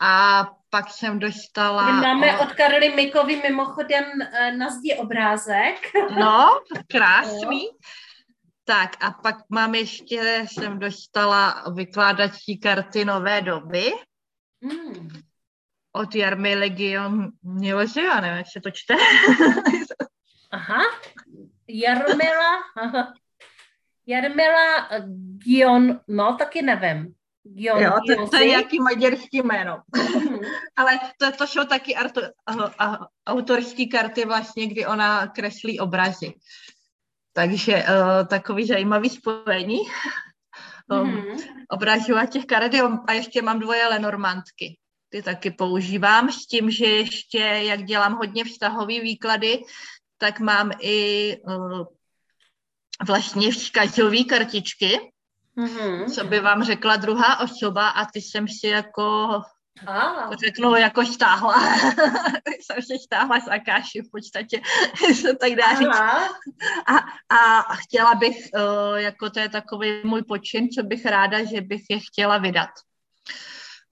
A 0.00 0.46
pak 0.74 0.90
jsem 0.90 1.18
dostala... 1.18 1.92
My 1.92 2.00
máme 2.00 2.38
od 2.38 2.52
Karly 2.52 2.94
Mikovy 2.94 3.42
mimochodem 3.42 4.04
eh, 4.22 4.52
na 4.52 4.70
zdi 4.70 4.94
obrázek. 4.94 5.92
No, 6.20 6.60
krásný. 6.88 7.68
Tak 8.64 9.04
a 9.04 9.10
pak 9.10 9.36
mám 9.48 9.74
ještě, 9.74 10.44
jsem 10.48 10.78
dostala 10.78 11.64
vykládací 11.74 12.58
karty 12.58 13.04
nové 13.04 13.40
doby. 13.40 13.92
Mm. 14.60 15.08
Od 15.92 16.14
Jarmy 16.14 16.54
Legion 16.54 17.30
Milože, 17.42 18.02
já 18.02 18.20
nevím, 18.20 18.38
jak 18.38 18.46
se 18.52 18.60
to 18.60 18.70
čte. 18.70 18.94
Aha, 20.50 20.82
Jarmila, 21.68 22.62
aha. 22.76 23.14
Jarmila 24.06 24.88
Gion, 25.44 26.00
no 26.08 26.36
taky 26.36 26.62
nevím. 26.62 27.14
Jo, 27.44 27.78
jo 27.78 27.92
to, 28.08 28.28
to 28.28 28.36
je 28.36 28.46
nějaký 28.46 28.80
maďarský 28.80 29.42
jméno. 29.42 29.82
Mhm. 29.96 30.38
Ale 30.76 30.98
to, 31.18 31.32
to 31.32 31.46
jsou 31.46 31.64
taky 31.64 31.96
arto, 31.96 32.20
autorské 33.26 33.86
karty 33.86 34.24
vlastně, 34.24 34.66
kdy 34.66 34.86
ona 34.86 35.26
kreslí 35.26 35.80
obrazy. 35.80 36.34
Takže 37.32 37.74
uh, 37.74 38.26
takový 38.26 38.66
zajímavý 38.66 39.10
spojení. 39.10 39.78
um, 40.90 41.06
mm-hmm. 41.06 41.36
Obražu 41.70 42.16
a 42.16 42.26
těch 42.26 42.46
karet 42.46 42.72
a 43.06 43.12
ještě 43.12 43.42
mám 43.42 43.58
dvoje 43.58 43.88
lenormantky. 43.88 44.78
Ty 45.08 45.22
taky 45.22 45.50
používám 45.50 46.32
s 46.32 46.46
tím, 46.46 46.70
že 46.70 46.86
ještě, 46.86 47.38
jak 47.38 47.84
dělám 47.84 48.14
hodně 48.14 48.44
vztahový 48.44 49.00
výklady, 49.00 49.62
tak 50.18 50.40
mám 50.40 50.70
i 50.80 51.36
uh, 51.46 51.84
vlastně 53.06 53.50
vzkazové 53.50 54.24
kartičky, 54.24 55.13
Mm-hmm. 55.56 56.10
Co 56.14 56.24
by 56.24 56.40
vám 56.40 56.64
řekla 56.64 56.96
druhá 56.96 57.40
osoba 57.40 57.88
a 57.88 58.04
ty 58.04 58.20
jsem 58.20 58.48
si 58.48 58.66
jako 58.66 59.28
Ah. 59.86 60.36
Řeknu, 60.44 60.74
jako 60.74 61.06
stáhla. 61.06 61.54
jsem 62.60 62.82
si 62.82 62.98
stáhla 63.04 63.40
z 63.40 63.48
Akáši 63.48 64.02
v 64.02 64.10
podstatě, 64.10 64.60
se 65.14 65.36
tak 65.36 65.52
dá 65.52 65.74
říct. 65.78 66.00
A, 66.86 66.96
a 67.36 67.74
chtěla 67.74 68.14
bych, 68.14 68.36
uh, 68.54 68.96
jako 68.96 69.30
to 69.30 69.40
je 69.40 69.48
takový 69.48 70.00
můj 70.04 70.22
počin, 70.22 70.68
co 70.68 70.82
bych 70.82 71.06
ráda, 71.06 71.44
že 71.44 71.60
bych 71.60 71.82
je 71.90 71.98
chtěla 72.00 72.38
vydat. 72.38 72.70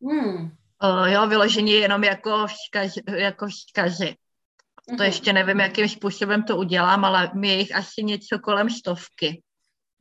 Hmm. 0.02 0.50
Uh, 0.82 1.06
jo, 1.06 1.26
vyloženě 1.26 1.74
jenom 1.74 2.04
jako 2.04 2.46
vzkaz, 2.46 2.92
jako 3.16 3.46
vzkazy. 3.46 4.16
To 4.88 4.94
mm-hmm. 4.94 5.04
ještě 5.04 5.32
nevím, 5.32 5.60
jakým 5.60 5.88
způsobem 5.88 6.42
to 6.42 6.56
udělám, 6.56 7.04
ale 7.04 7.30
mi 7.34 7.48
je 7.48 7.58
jich 7.58 7.74
asi 7.74 8.04
něco 8.04 8.38
kolem 8.38 8.70
stovky. 8.70 9.42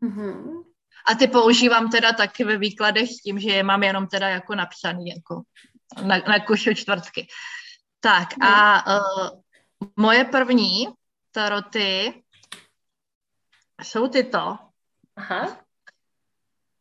Mm-hmm. 0.04 0.64
A 1.08 1.16
ty 1.16 1.28
používám 1.28 1.90
teda 1.90 2.14
taky 2.14 2.44
ve 2.44 2.58
výkladech 2.58 3.10
s 3.10 3.18
tím, 3.18 3.40
že 3.40 3.50
je 3.50 3.64
mám 3.64 3.84
jenom 3.84 4.08
teda 4.08 4.30
jako 4.30 4.56
napsaný 4.56 5.08
jako 5.08 5.42
na, 6.04 6.18
na 6.18 6.40
kušu 6.40 6.74
čtvrtky. 6.74 7.28
Tak 8.00 8.28
a 8.42 8.86
uh, 8.88 9.30
moje 9.98 10.26
první 10.26 10.88
taroty 11.32 12.24
jsou 13.84 14.08
tyto. 14.08 14.58
Aha. 15.16 15.58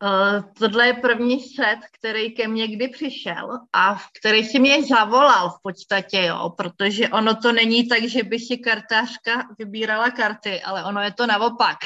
Uh, 0.03 0.43
tohle 0.59 0.87
je 0.87 0.95
první 0.95 1.41
set, 1.41 1.79
který 1.93 2.35
ke 2.35 2.49
mně 2.49 2.69
kdy 2.69 2.89
přišel 2.89 3.59
a 3.73 4.01
který 4.21 4.45
si 4.45 4.59
mě 4.59 4.83
zavolal 4.83 5.51
v 5.51 5.63
podstatě, 5.63 6.23
jo, 6.23 6.51
protože 6.57 7.09
ono 7.09 7.35
to 7.35 7.53
není 7.53 7.89
tak, 7.89 8.03
že 8.03 8.23
by 8.23 8.39
si 8.39 8.59
kartářka 8.59 9.49
vybírala 9.59 10.11
karty, 10.11 10.63
ale 10.63 10.85
ono 10.85 11.01
je 11.01 11.13
to 11.13 11.27
naopak. 11.27 11.77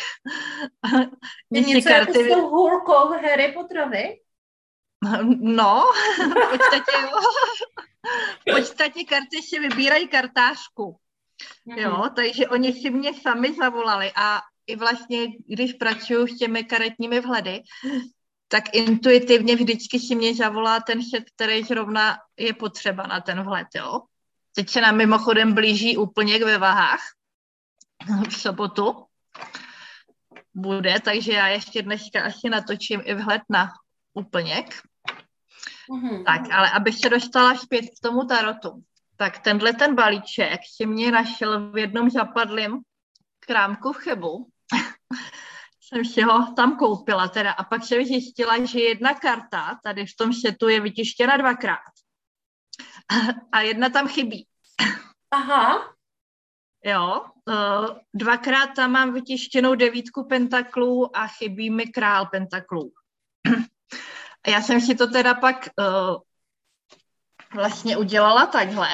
je 1.50 1.60
něco 1.60 1.88
jako 1.88 2.04
karty... 2.04 2.20
jako 2.20 2.34
s 2.34 2.42
tou 2.42 2.48
hůlkou 2.48 3.08
Harry 3.08 3.52
Potterovi? 3.52 4.20
No, 5.40 5.84
v 6.18 6.50
podstatě 6.50 6.92
jo. 7.02 7.20
V 8.40 8.56
podstatě 8.56 9.04
karty 9.04 9.42
si 9.42 9.58
vybírají 9.58 10.08
kartářku. 10.08 10.98
Jo, 11.66 11.90
mhm. 11.90 12.14
takže 12.14 12.48
oni 12.48 12.72
si 12.72 12.90
mě 12.90 13.14
sami 13.14 13.54
zavolali 13.54 14.12
a 14.16 14.40
i 14.66 14.76
vlastně, 14.76 15.26
když 15.46 15.72
pracuju 15.72 16.26
s 16.26 16.38
těmi 16.38 16.64
karetními 16.64 17.20
vhledy, 17.20 17.62
tak 18.48 18.64
intuitivně 18.72 19.56
vždycky 19.56 20.00
si 20.00 20.14
mě 20.14 20.34
zavolá 20.34 20.80
ten 20.80 21.02
set, 21.02 21.24
který 21.36 21.62
zrovna 21.62 22.16
je 22.36 22.54
potřeba 22.54 23.06
na 23.06 23.20
ten 23.20 23.42
vhled, 23.42 23.66
jo. 23.76 24.00
Teď 24.54 24.70
se 24.70 24.80
nám 24.80 24.96
mimochodem 24.96 25.54
blíží 25.54 25.96
úplně 25.96 26.44
ve 26.44 26.58
váhách 26.58 27.00
v 28.28 28.36
sobotu 28.36 29.06
bude, 30.54 31.00
takže 31.00 31.32
já 31.32 31.48
ještě 31.48 31.82
dneska 31.82 32.24
asi 32.24 32.48
natočím 32.50 33.02
i 33.04 33.14
vhled 33.14 33.42
na 33.48 33.72
úplněk. 34.14 34.82
Mm-hmm. 35.90 36.24
Tak, 36.24 36.40
ale 36.52 36.70
abych 36.70 36.98
se 36.98 37.08
dostala 37.08 37.54
zpět 37.54 37.82
k 37.82 38.00
tomu 38.02 38.24
tarotu. 38.24 38.82
tak 39.16 39.38
tenhle 39.38 39.72
ten 39.72 39.94
balíček 39.94 40.60
si 40.76 40.86
mě 40.86 41.10
našel 41.10 41.70
v 41.70 41.78
jednom 41.78 42.10
zapadlém 42.10 42.80
krámku 43.40 43.92
v 43.92 43.96
Chebu. 43.96 44.50
Jsem 45.80 46.04
si 46.04 46.22
ho 46.22 46.52
tam 46.56 46.76
koupila 46.76 47.28
teda 47.28 47.52
a 47.52 47.64
pak 47.64 47.84
jsem 47.84 48.04
zjistila, 48.04 48.64
že 48.64 48.80
jedna 48.80 49.14
karta 49.14 49.80
tady 49.82 50.06
v 50.06 50.16
tom 50.16 50.32
setu 50.32 50.68
je 50.68 50.80
vytištěna 50.80 51.36
dvakrát 51.36 51.92
a 53.52 53.60
jedna 53.60 53.88
tam 53.88 54.08
chybí. 54.08 54.46
Aha. 55.30 55.94
Jo, 56.84 57.24
uh, 57.48 57.98
dvakrát 58.14 58.66
tam 58.66 58.92
mám 58.92 59.12
vytištěnou 59.12 59.74
devítku 59.74 60.24
pentaklů 60.24 61.16
a 61.16 61.26
chybí 61.26 61.70
mi 61.70 61.86
král 61.86 62.26
pentaklů. 62.26 62.92
a 64.44 64.50
já 64.50 64.62
jsem 64.62 64.80
si 64.80 64.94
to 64.94 65.06
teda 65.06 65.34
pak 65.34 65.68
uh, 65.78 66.16
vlastně 67.54 67.96
udělala 67.96 68.46
takhle, 68.46 68.88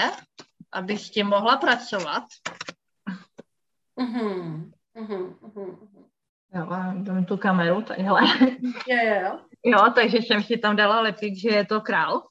abych 0.72 1.00
s 1.00 1.11
tím 1.11 1.26
mohla 1.26 1.56
pracovat. 1.56 2.24
Mhm, 3.96 4.72
mhm, 4.94 5.38
mhm. 5.42 5.99
Jo, 6.54 6.66
dám 6.94 7.24
tu 7.24 7.36
kameru, 7.36 7.82
takhle. 7.82 8.20
Jo, 8.88 8.96
jo. 9.22 9.38
Jo, 9.64 9.92
takže 9.94 10.18
jsem 10.18 10.42
si 10.42 10.58
tam 10.58 10.76
dala 10.76 11.00
lepit, 11.00 11.36
že 11.36 11.48
je 11.48 11.66
to 11.66 11.80
král. 11.80 12.26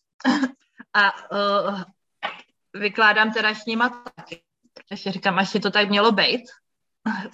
A 0.94 1.12
uh, 1.32 1.82
vykládám 2.74 3.32
teda 3.32 3.56
s 3.56 3.66
nima 3.66 3.90
taky. 3.90 4.42
Protože 4.74 5.04
si 5.04 5.12
říkám, 5.12 5.40
až 5.40 5.50
si 5.50 5.60
to 5.60 5.72
tak 5.72 5.90
mělo 5.90 6.12
být. 6.12 6.42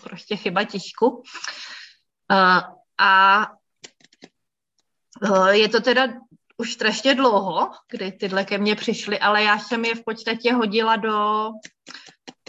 prostě 0.03 0.35
chyba 0.35 0.63
tišku. 0.63 1.07
Uh, 2.31 2.61
a 2.97 3.47
uh, 5.21 5.47
je 5.47 5.69
to 5.69 5.81
teda 5.81 6.07
už 6.57 6.73
strašně 6.73 7.15
dlouho, 7.15 7.71
kdy 7.91 8.11
tyhle 8.11 8.45
ke 8.45 8.57
mně 8.57 8.75
přišly, 8.75 9.19
ale 9.19 9.43
já 9.43 9.59
jsem 9.59 9.85
je 9.85 9.95
v 9.95 10.03
podstatě 10.03 10.53
hodila 10.53 10.95
do, 10.95 11.49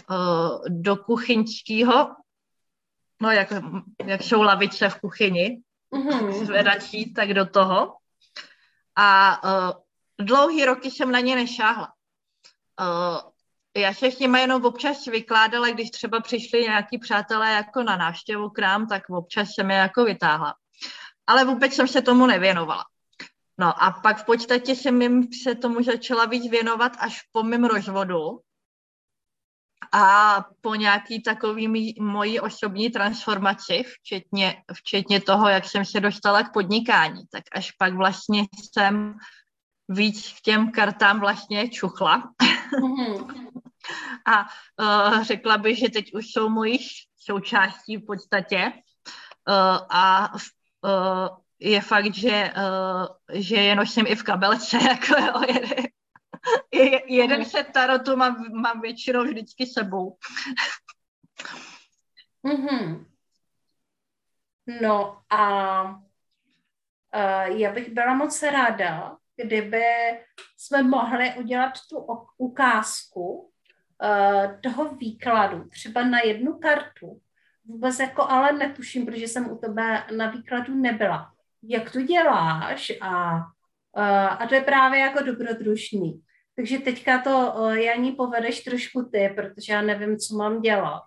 uh, 0.09 0.59
do 0.69 0.95
kuchyňského, 0.95 2.15
no 3.21 3.31
jak, 3.31 3.53
jak 4.05 4.21
jsou 4.21 4.41
lavice 4.41 4.89
v 4.89 4.99
kuchyni, 4.99 5.61
mm-hmm. 5.93 6.45
zvedačí, 6.45 7.13
tak 7.13 7.33
do 7.33 7.45
toho. 7.45 7.95
A 8.95 9.39
uh, 9.43 9.71
dlouhý 10.25 10.65
roky 10.65 10.91
jsem 10.91 11.11
na 11.11 11.19
ně 11.19 11.35
nešáhla. 11.35 11.93
Uh, 12.81 13.31
já 13.77 13.93
se 13.93 14.11
s 14.11 14.19
nimi 14.19 14.39
jenom 14.39 14.65
občas 14.65 15.05
vykládala, 15.05 15.69
když 15.69 15.91
třeba 15.91 16.19
přišli 16.19 16.61
nějaký 16.61 16.97
přátelé 16.97 17.51
jako 17.51 17.83
na 17.83 17.97
návštěvu 17.97 18.49
k 18.49 18.59
nám, 18.59 18.87
tak 18.87 19.09
občas 19.09 19.49
jsem 19.49 19.71
je 19.71 19.77
jako 19.77 20.03
vytáhla. 20.03 20.55
Ale 21.27 21.45
vůbec 21.45 21.73
jsem 21.73 21.87
se 21.87 22.01
tomu 22.01 22.25
nevěnovala. 22.25 22.85
No 23.57 23.83
a 23.83 23.91
pak 23.91 24.17
v 24.17 24.25
podstatě 24.25 24.75
jsem 24.75 25.01
jim 25.01 25.33
se 25.43 25.55
tomu 25.55 25.83
začala 25.83 26.25
víc 26.25 26.51
věnovat 26.51 26.91
až 26.99 27.21
po 27.31 27.43
mém 27.43 27.63
rozvodu 27.63 28.39
a 29.91 30.45
po 30.61 30.75
nějaký 30.75 31.21
takový 31.21 31.95
mojí 31.99 32.39
osobní 32.39 32.89
transformaci, 32.89 33.83
včetně, 33.83 34.63
včetně 34.73 35.21
toho, 35.21 35.49
jak 35.49 35.65
jsem 35.65 35.85
se 35.85 35.99
dostala 35.99 36.43
k 36.43 36.53
podnikání, 36.53 37.23
tak 37.31 37.43
až 37.51 37.71
pak 37.71 37.93
vlastně 37.93 38.45
jsem 38.71 39.15
víc 39.89 40.33
k 40.33 40.41
těm 40.41 40.71
kartám 40.71 41.19
vlastně 41.19 41.69
čuchla. 41.69 42.31
Mm-hmm. 42.81 43.51
a 44.25 44.45
uh, 44.81 45.23
řekla 45.23 45.57
bych, 45.57 45.77
že 45.77 45.89
teď 45.89 46.13
už 46.13 46.25
jsou 46.31 46.49
mojí 46.49 46.79
součástí 47.17 47.97
v 47.97 48.05
podstatě. 48.05 48.71
Uh, 49.49 49.87
a 49.89 50.33
uh, 50.33 51.37
je 51.59 51.81
fakt, 51.81 52.13
že, 52.15 52.53
uh, 52.57 53.39
že 53.39 53.55
je 53.55 53.75
nosím 53.75 54.05
i 54.07 54.15
v 54.15 54.23
kabelce, 54.23 54.77
jako 54.87 55.21
jo, 55.21 55.41
jeden, 56.73 57.01
jeden 57.07 57.45
set 57.45 57.67
tarotu 57.73 58.15
mám, 58.15 58.61
mám 58.61 58.81
většinou 58.81 59.23
vždycky 59.23 59.65
sebou. 59.65 60.17
mm-hmm. 62.43 63.05
No 64.81 65.21
a 65.29 65.83
uh, 65.83 67.57
já 67.57 67.71
bych 67.71 67.89
byla 67.89 68.13
moc 68.13 68.43
ráda, 68.43 69.17
kdyby 69.35 69.83
jsme 70.57 70.83
mohli 70.83 71.33
udělat 71.37 71.73
tu 71.89 72.07
ukázku 72.37 73.51
uh, 74.03 74.61
toho 74.61 74.95
výkladu, 74.95 75.69
třeba 75.69 76.03
na 76.03 76.19
jednu 76.19 76.59
kartu. 76.59 77.21
Vůbec 77.65 77.99
jako 77.99 78.23
ale 78.23 78.51
netuším, 78.51 79.05
protože 79.05 79.27
jsem 79.27 79.51
u 79.51 79.57
tebe 79.57 80.03
na 80.17 80.29
výkladu 80.29 80.75
nebyla 80.75 81.37
jak 81.63 81.91
to 81.91 82.01
děláš 82.01 82.91
a, 83.01 83.41
a 84.29 84.47
to 84.47 84.55
je 84.55 84.61
právě 84.61 84.99
jako 84.99 85.23
dobrodružný. 85.23 86.21
Takže 86.57 86.79
teďka 86.79 87.21
to, 87.21 87.53
Janí, 87.69 88.11
povedeš 88.11 88.61
trošku 88.61 89.03
ty, 89.03 89.29
protože 89.35 89.73
já 89.73 89.81
nevím, 89.81 90.17
co 90.17 90.35
mám 90.35 90.61
dělat. 90.61 91.03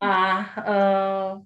A 0.00 0.38
uh, 0.38 1.42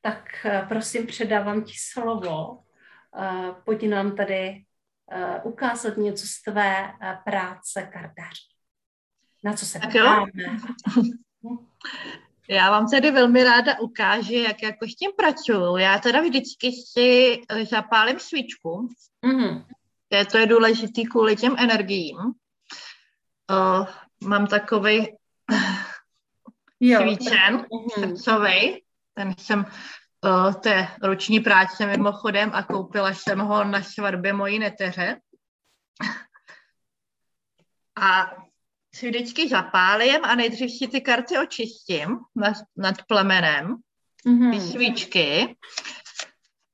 tak 0.00 0.46
prosím, 0.68 1.06
předávám 1.06 1.64
ti 1.64 1.72
slovo. 1.92 2.50
Uh, 2.52 3.54
pojď 3.64 3.88
nám 3.88 4.16
tady 4.16 4.64
uh, 5.12 5.52
ukázat 5.52 5.96
něco 5.96 6.26
z 6.26 6.42
tvé 6.42 6.84
uh, 6.84 7.24
práce 7.24 7.88
kartář. 7.92 8.38
Na 9.44 9.52
co 9.52 9.66
se 9.66 9.78
ptáme. 9.78 10.30
Já 12.48 12.70
vám 12.70 12.88
tedy 12.90 13.10
velmi 13.10 13.44
ráda 13.44 13.80
ukážu, 13.80 14.32
jak 14.32 14.62
jako 14.62 14.86
s 14.86 14.96
tím 14.96 15.10
pracuju. 15.16 15.76
Já 15.76 15.98
teda 15.98 16.20
vždycky 16.20 16.72
si 16.72 17.40
zapálím 17.70 18.18
svíčku. 18.18 18.88
Mm-hmm. 19.26 19.64
To 20.30 20.38
je 20.38 20.46
důležitý 20.46 21.04
kvůli 21.04 21.36
těm 21.36 21.56
energiím. 21.58 22.16
Uh, 22.16 23.86
mám 24.24 24.46
takový 24.46 25.16
svíčen 26.80 27.56
mm-hmm. 27.56 28.00
srdcový. 28.00 28.82
Ten 29.14 29.34
jsem 29.38 29.66
uh, 30.24 30.52
té 30.54 30.88
ruční 31.02 31.40
práce 31.40 31.86
mimochodem 31.86 32.50
a 32.54 32.62
koupila 32.62 33.14
jsem 33.14 33.38
ho 33.38 33.64
na 33.64 33.82
svatbě 33.82 34.32
mojí 34.32 34.58
neteře. 34.58 35.20
A 38.00 38.36
si 38.94 39.08
vždycky 39.08 39.48
zapálím 39.48 40.24
a 40.24 40.34
nejdřív 40.34 40.70
si 40.70 40.88
ty 40.88 41.00
karty 41.00 41.38
očistím 41.38 42.18
nad, 42.34 42.56
nad 42.76 42.94
plemenem, 43.08 43.76
mm-hmm. 44.26 44.50
ty 44.52 44.60
svíčky. 44.60 45.56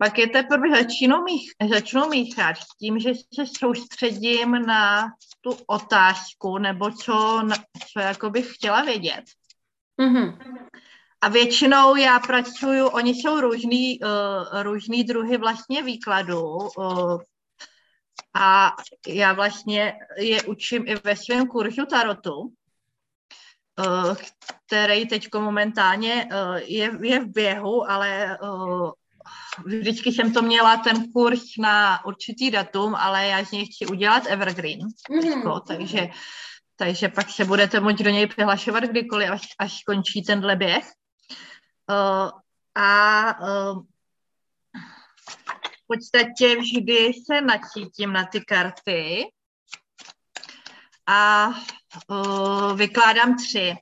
Pak 0.00 0.18
je 0.18 0.28
teprve 0.28 0.70
začnu, 0.70 1.22
mých, 1.22 1.50
začnu 1.70 2.08
míchat 2.08 2.56
s 2.56 2.76
tím, 2.76 2.98
že 2.98 3.10
se 3.34 3.46
soustředím 3.58 4.52
na 4.52 5.08
tu 5.40 5.56
otázku, 5.66 6.58
nebo 6.58 6.90
co, 6.90 7.42
co 7.92 8.00
jako 8.00 8.30
bych 8.30 8.54
chtěla 8.54 8.84
vědět. 8.84 9.24
Mm-hmm. 10.00 10.38
A 11.20 11.28
většinou 11.28 11.96
já 11.96 12.18
pracuju, 12.18 12.86
oni 12.86 13.14
jsou 13.14 13.40
různý, 13.40 14.00
uh, 14.00 14.62
různý 14.62 15.04
druhy 15.04 15.36
vlastně 15.36 15.82
výkladu. 15.82 16.42
Uh, 16.42 17.20
a 18.34 18.76
já 19.08 19.32
vlastně 19.32 19.94
je 20.16 20.42
učím 20.42 20.84
i 20.86 20.94
ve 20.94 21.16
svém 21.16 21.46
kurzu 21.46 21.86
tarotu, 21.86 22.52
eh, 23.78 24.16
který 24.66 25.06
teď 25.06 25.28
momentálně 25.34 26.28
eh, 26.30 26.62
je, 26.64 26.90
je 27.02 27.20
v 27.20 27.28
běhu, 27.28 27.90
ale 27.90 28.32
eh, 28.32 28.36
vždycky 29.64 30.12
jsem 30.12 30.33
to 30.33 30.42
měla 30.42 30.77
ten 30.77 31.12
kurz 31.12 31.42
na 31.59 32.05
určitý 32.05 32.51
datum, 32.51 32.94
ale 32.94 33.27
já 33.27 33.44
z 33.44 33.51
něj 33.51 33.66
chci 33.66 33.87
udělat 33.87 34.23
evergreen, 34.27 34.81
mm-hmm. 35.11 35.61
takže, 35.66 36.09
takže 36.77 37.09
pak 37.09 37.31
se 37.31 37.44
budete 37.44 37.81
moct 37.81 38.03
do 38.03 38.11
něj 38.11 38.27
přihlašovat 38.27 38.85
kdykoliv, 38.85 39.30
až, 39.30 39.47
až 39.59 39.78
skončí 39.78 40.22
tenhle 40.22 40.57
běh. 40.57 40.84
Uh, 41.91 42.30
a 42.74 43.41
uh, 43.41 43.82
podstatě 45.91 46.57
vždy 46.57 47.12
se 47.26 47.41
načítím 47.41 48.12
na 48.12 48.24
ty 48.24 48.41
karty 48.41 49.24
a 51.07 51.49
uh, 52.09 52.76
vykládám 52.76 53.37
tři. 53.37 53.74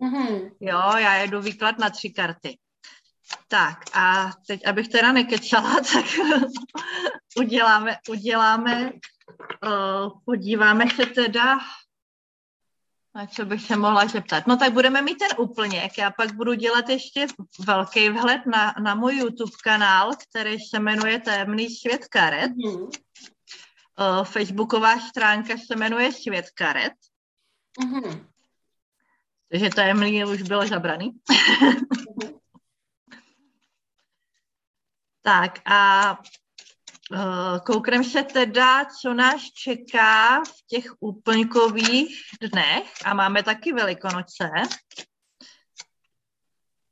Mm-hmm. 0.00 0.50
Jo, 0.60 0.82
já 0.96 1.14
jedu 1.14 1.40
výklad 1.40 1.78
na 1.78 1.90
tři 1.90 2.10
karty. 2.10 2.58
Tak 3.48 3.78
a 3.96 4.30
teď, 4.46 4.66
abych 4.66 4.88
teda 4.88 5.12
nekečala, 5.12 5.74
tak 5.92 6.04
uděláme, 7.36 7.96
uděláme, 8.08 8.92
uh, 9.64 10.20
podíváme 10.24 10.84
se 10.90 11.06
teda 11.06 11.58
a 13.14 13.26
co 13.26 13.44
bych 13.44 13.62
se 13.62 13.76
mohla 13.76 14.06
zeptat? 14.06 14.46
No 14.46 14.56
tak 14.56 14.72
budeme 14.72 15.02
mít 15.02 15.18
ten 15.18 15.28
úplněk. 15.38 15.98
Já 15.98 16.10
pak 16.10 16.34
budu 16.34 16.54
dělat 16.54 16.88
ještě 16.88 17.26
velký 17.58 18.08
vhled 18.08 18.46
na, 18.46 18.74
na 18.82 18.94
můj 18.94 19.16
YouTube 19.16 19.52
kanál, 19.64 20.10
který 20.28 20.56
se 20.60 20.78
jmenuje 20.78 21.20
Temný 21.20 21.70
svět 21.70 22.08
karet. 22.08 22.50
Mm. 22.50 22.82
Uh, 22.82 22.90
Facebooková 24.24 24.98
stránka 24.98 25.54
se 25.66 25.76
jmenuje 25.76 26.12
Svět 26.12 26.50
karet. 26.54 26.92
Mm. 27.84 28.26
Takže 29.50 29.70
tajemný 29.70 30.24
už 30.24 30.42
bylo 30.42 30.66
zabraný. 30.66 31.10
mm. 32.24 32.39
Tak 35.22 35.70
a 35.70 36.18
Uh, 37.12 37.58
koukneme 37.66 38.04
se 38.04 38.22
teda, 38.22 38.84
co 38.84 39.14
nás 39.14 39.42
čeká 39.42 40.40
v 40.44 40.66
těch 40.66 40.84
úplňkových 41.00 42.22
dnech 42.40 42.92
a 43.04 43.14
máme 43.14 43.42
taky 43.42 43.72
Velikonoce. 43.72 44.50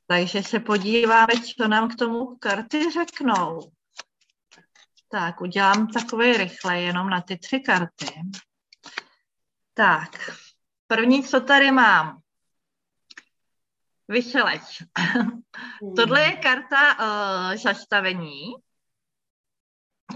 Takže 0.07 0.43
se 0.43 0.59
podíváme, 0.59 1.33
co 1.57 1.67
nám 1.67 1.89
k 1.89 1.95
tomu 1.95 2.35
karty 2.35 2.91
řeknou. 2.91 3.71
Tak, 5.09 5.41
udělám 5.41 5.87
takové 5.87 6.37
rychle, 6.37 6.79
jenom 6.79 7.09
na 7.09 7.21
ty 7.21 7.37
tři 7.37 7.59
karty. 7.59 8.21
Tak, 9.73 10.31
první, 10.87 11.23
co 11.23 11.41
tady 11.41 11.71
mám. 11.71 12.21
Vyšeleč. 14.09 14.83
Tohle 15.95 16.21
je 16.21 16.31
karta 16.31 16.93
uh, 16.99 17.57
zastavení. 17.57 18.53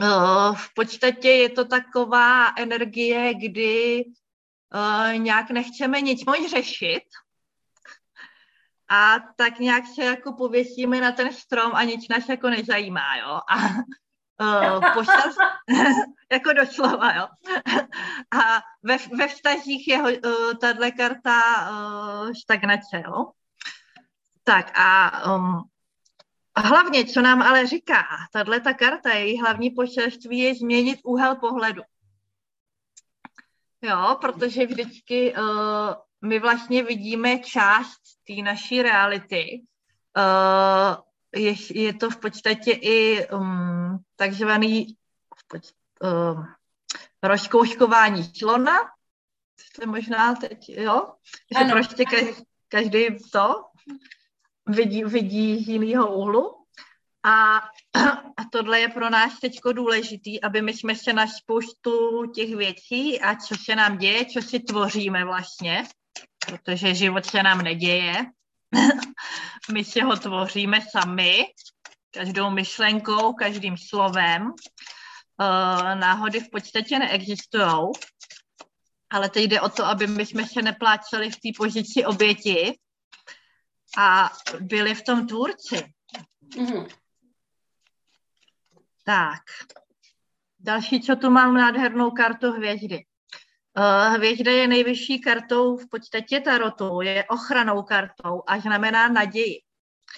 Uh, 0.01 0.55
v 0.55 0.73
podstatě 0.73 1.29
je 1.29 1.49
to 1.49 1.65
taková 1.65 2.53
energie, 2.57 3.33
kdy 3.33 4.05
uh, 4.05 5.17
nějak 5.17 5.49
nechceme 5.49 6.01
nic 6.01 6.25
moc 6.25 6.49
řešit 6.49 7.03
a 8.89 9.19
tak 9.35 9.59
nějak 9.59 9.83
se 9.95 10.03
jako 10.03 10.33
pověsíme 10.33 11.01
na 11.01 11.11
ten 11.11 11.33
strom 11.33 11.71
a 11.75 11.83
nic 11.83 12.07
nás 12.07 12.29
jako 12.29 12.49
nezajímá, 12.49 13.17
jo. 13.17 13.39
A 13.49 13.55
uh, 14.75 14.93
pošťast... 14.93 15.37
jako 16.31 16.53
doslova, 16.53 17.13
jo. 17.13 17.27
a 18.31 18.61
ve, 18.83 18.97
ve 19.17 19.27
vztazích 19.27 19.87
je 19.87 20.01
uh, 20.01 20.53
tahle 20.61 20.91
karta 20.91 21.41
uh, 21.69 22.31
stagnace, 22.33 23.03
jo. 23.05 23.31
Tak 24.43 24.79
a 24.79 25.35
um, 25.35 25.63
hlavně, 26.57 27.05
co 27.05 27.21
nám 27.21 27.41
ale 27.41 27.67
říká, 27.67 28.03
tahle 28.33 28.59
ta 28.59 28.73
karta, 28.73 29.09
její 29.09 29.41
hlavní 29.41 29.69
poselství 29.69 30.39
je 30.39 30.55
změnit 30.55 30.99
úhel 31.03 31.35
pohledu. 31.35 31.81
Jo, 33.81 34.17
protože 34.21 34.65
vždycky 34.65 35.35
uh, 35.35 35.93
my 36.21 36.39
vlastně 36.39 36.83
vidíme 36.83 37.39
část 37.39 37.99
té 38.27 38.33
naší 38.43 38.81
reality. 38.81 39.61
Uh, 40.17 40.95
je, 41.35 41.53
je 41.71 41.93
to 41.93 42.09
v 42.09 42.17
podstatě 42.17 42.71
i 42.71 43.27
um, 43.27 43.97
takzvaný 44.15 44.97
v 45.37 45.47
podstatě, 45.47 45.79
um, 46.33 46.45
rozkouškování 47.23 48.23
slona, 48.23 48.73
to 49.75 49.87
možná 49.87 50.35
teď, 50.35 50.69
jo? 50.69 51.13
Že 51.57 51.63
ano. 51.63 51.71
prostě 51.71 52.05
každý, 52.05 52.43
každý 52.67 53.07
to 53.31 53.65
vidí, 54.68 55.03
vidí 55.03 55.64
z 55.64 55.68
jiného 55.68 56.16
úhlu. 56.16 56.66
A, 57.24 57.57
a 58.38 58.43
tohle 58.51 58.80
je 58.80 58.88
pro 58.88 59.09
nás 59.09 59.39
teď 59.39 59.59
důležitý, 59.74 60.41
aby 60.41 60.61
my 60.61 60.74
jsme 60.74 60.95
se 60.95 61.14
na 61.14 61.28
spoustu 61.28 62.26
těch 62.36 62.55
věcí 62.55 63.22
a 63.22 63.36
co 63.36 63.55
se 63.66 63.76
nám 63.76 63.97
děje, 63.97 64.26
co 64.26 64.41
si 64.41 64.59
tvoříme 64.59 65.26
vlastně, 65.26 65.84
protože 66.47 66.95
život 66.95 67.26
se 67.26 67.43
nám 67.43 67.61
neděje. 67.61 68.26
My 69.74 69.84
si 69.84 70.01
ho 70.01 70.16
tvoříme 70.16 70.80
sami, 70.91 71.45
každou 72.11 72.49
myšlenkou, 72.49 73.34
každým 73.34 73.78
slovem. 73.78 74.51
Eh, 75.41 75.95
náhody 75.95 76.39
v 76.39 76.49
podstatě 76.49 76.99
neexistují, 76.99 77.91
ale 79.09 79.30
teď 79.30 79.43
jde 79.43 79.61
o 79.61 79.70
to, 79.70 79.86
aby 79.86 80.07
my 80.07 80.26
jsme 80.26 80.45
se 80.47 80.61
nepláceli 80.61 81.32
v 81.32 81.36
té 81.36 81.49
pozici 81.57 82.05
oběti 82.05 82.80
a 83.97 84.29
byli 84.59 84.95
v 84.95 85.01
tom 85.01 85.27
tvůrci. 85.27 85.93
Mm-hmm. 86.55 86.87
Tak. 89.03 89.41
Další, 90.59 91.01
co 91.01 91.15
tu 91.15 91.29
mám, 91.29 91.53
nádhernou 91.53 92.11
kartu 92.11 92.51
hvězdy. 92.51 93.05
Uh, 93.77 94.15
hvězda 94.15 94.51
je 94.51 94.67
nejvyšší 94.67 95.19
kartou 95.19 95.77
v 95.77 95.89
podstatě 95.89 96.39
tarotu, 96.39 97.01
je 97.01 97.25
ochranou 97.25 97.83
kartou 97.83 98.43
a 98.47 98.59
znamená 98.59 99.07
naději. 99.07 99.61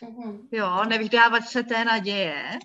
Mm-hmm. 0.01 0.47
Jo, 0.51 0.86
nevzdávat 0.86 1.47
se 1.47 1.63
té 1.63 1.86
naděje, 1.86 2.59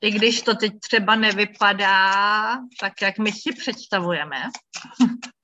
i 0.00 0.10
když 0.10 0.42
to 0.42 0.54
teď 0.54 0.72
třeba 0.80 1.16
nevypadá 1.16 2.58
tak, 2.80 3.02
jak 3.02 3.18
my 3.18 3.32
si 3.32 3.52
představujeme. 3.52 4.36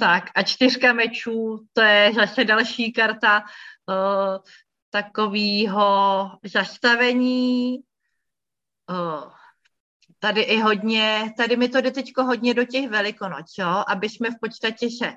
tak 0.00 0.30
a 0.34 0.42
čtyřka 0.42 0.92
mečů, 0.92 1.66
to 1.72 1.80
je 1.80 2.12
zase 2.14 2.44
další 2.44 2.92
karta 2.92 3.40
uh, 3.40 4.38
takového 4.90 6.30
zastavení, 6.44 7.78
tady 10.18 10.40
i 10.40 10.60
hodně, 10.60 11.34
tady 11.36 11.56
mi 11.56 11.68
to 11.68 11.80
jde 11.80 11.90
teď 11.90 12.12
hodně 12.16 12.54
do 12.54 12.64
těch 12.64 12.88
velikonoc, 12.88 13.54
jo, 13.58 13.84
aby 13.88 14.08
jsme 14.08 14.30
v 14.30 14.40
podstatě 14.40 14.88
se 14.90 15.12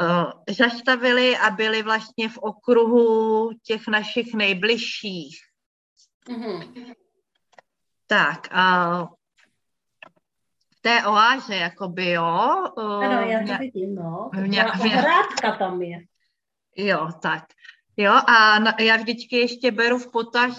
uh, 0.00 0.30
zastavili 0.58 1.36
a 1.36 1.50
byli 1.50 1.82
vlastně 1.82 2.28
v 2.28 2.38
okruhu 2.38 3.50
těch 3.62 3.88
našich 3.88 4.34
nejbližších. 4.34 5.38
Mm-hmm. 6.28 6.94
Tak, 8.06 8.48
uh, 8.52 9.06
té 10.82 11.06
oáze, 11.06 11.56
jakoby, 11.56 12.10
jo. 12.10 12.64
Uh, 12.76 13.04
ano, 13.04 13.20
já 13.28 13.46
to 13.46 13.58
vidím, 13.58 13.94
no. 13.94 14.30
Hrádka 14.32 15.52
tam 15.58 15.82
je. 15.82 15.98
Jo, 16.76 17.08
tak. 17.22 17.44
Jo, 17.96 18.12
a 18.12 18.58
na, 18.58 18.74
já 18.80 18.96
vždycky 18.96 19.36
ještě 19.36 19.70
beru 19.70 19.98
v 19.98 20.10
potaz 20.10 20.58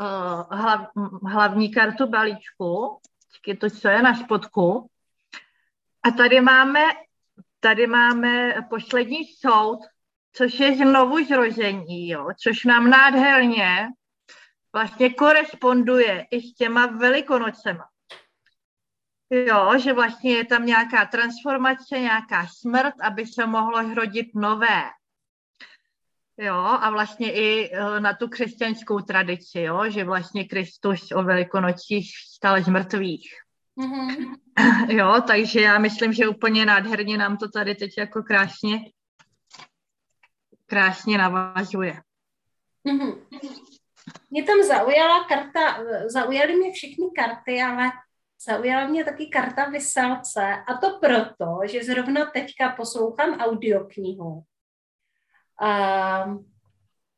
uh, 0.00 0.58
hlav, 0.58 0.88
hlavní 1.26 1.72
kartu 1.72 2.06
balíčku, 2.06 3.00
to, 3.60 3.70
co 3.70 3.88
je 3.88 4.02
na 4.02 4.14
spodku. 4.14 4.90
A 6.02 6.10
tady 6.10 6.40
máme, 6.40 6.80
tady 7.60 7.86
máme 7.86 8.54
poslední 8.70 9.24
soud, 9.24 9.78
což 10.32 10.60
je 10.60 10.76
znovu 10.76 11.24
zrození, 11.24 12.08
jo, 12.08 12.28
což 12.42 12.64
nám 12.64 12.90
nádherně 12.90 13.88
vlastně 14.72 15.14
koresponduje 15.14 16.26
i 16.30 16.40
s 16.40 16.54
těma 16.54 16.86
velikonocema. 16.86 17.84
Jo, 19.30 19.78
že 19.78 19.92
vlastně 19.92 20.36
je 20.36 20.44
tam 20.44 20.66
nějaká 20.66 21.04
transformace, 21.04 22.00
nějaká 22.00 22.46
smrt, 22.46 22.94
aby 23.02 23.26
se 23.26 23.46
mohlo 23.46 23.88
hrodit 23.88 24.26
nové. 24.34 24.82
Jo, 26.36 26.54
a 26.54 26.90
vlastně 26.90 27.32
i 27.32 27.70
eh, 27.72 28.00
na 28.00 28.12
tu 28.12 28.28
křesťanskou 28.28 29.00
tradici, 29.00 29.60
jo, 29.60 29.90
že 29.90 30.04
vlastně 30.04 30.44
Kristus 30.44 31.12
o 31.14 31.22
velikonocích 31.22 32.10
stal 32.34 32.62
z 32.62 32.68
mrtvých. 32.68 33.30
Mm-hmm. 33.78 34.34
Jo, 34.88 35.22
takže 35.26 35.60
já 35.60 35.78
myslím, 35.78 36.12
že 36.12 36.28
úplně 36.28 36.66
nádherně 36.66 37.18
nám 37.18 37.36
to 37.36 37.48
tady 37.48 37.74
teď 37.74 37.98
jako 37.98 38.22
krásně 38.22 38.80
krásně 40.66 41.18
navazuje. 41.18 42.02
Mm-hmm. 42.88 43.18
Mě 44.30 44.44
tam 44.44 44.62
zaujala 44.62 45.24
karta, 45.24 45.78
zaujaly 46.06 46.56
mě 46.56 46.72
všechny 46.72 47.06
karty, 47.16 47.62
ale 47.62 47.90
zaujala 48.46 48.86
mě 48.86 49.04
taky 49.04 49.26
karta 49.26 49.64
Vysalce 49.64 50.54
a 50.66 50.76
to 50.76 50.98
proto, 50.98 51.58
že 51.64 51.84
zrovna 51.84 52.26
teďka 52.26 52.68
poslouchám 52.68 53.40
audioknihu 53.40 54.44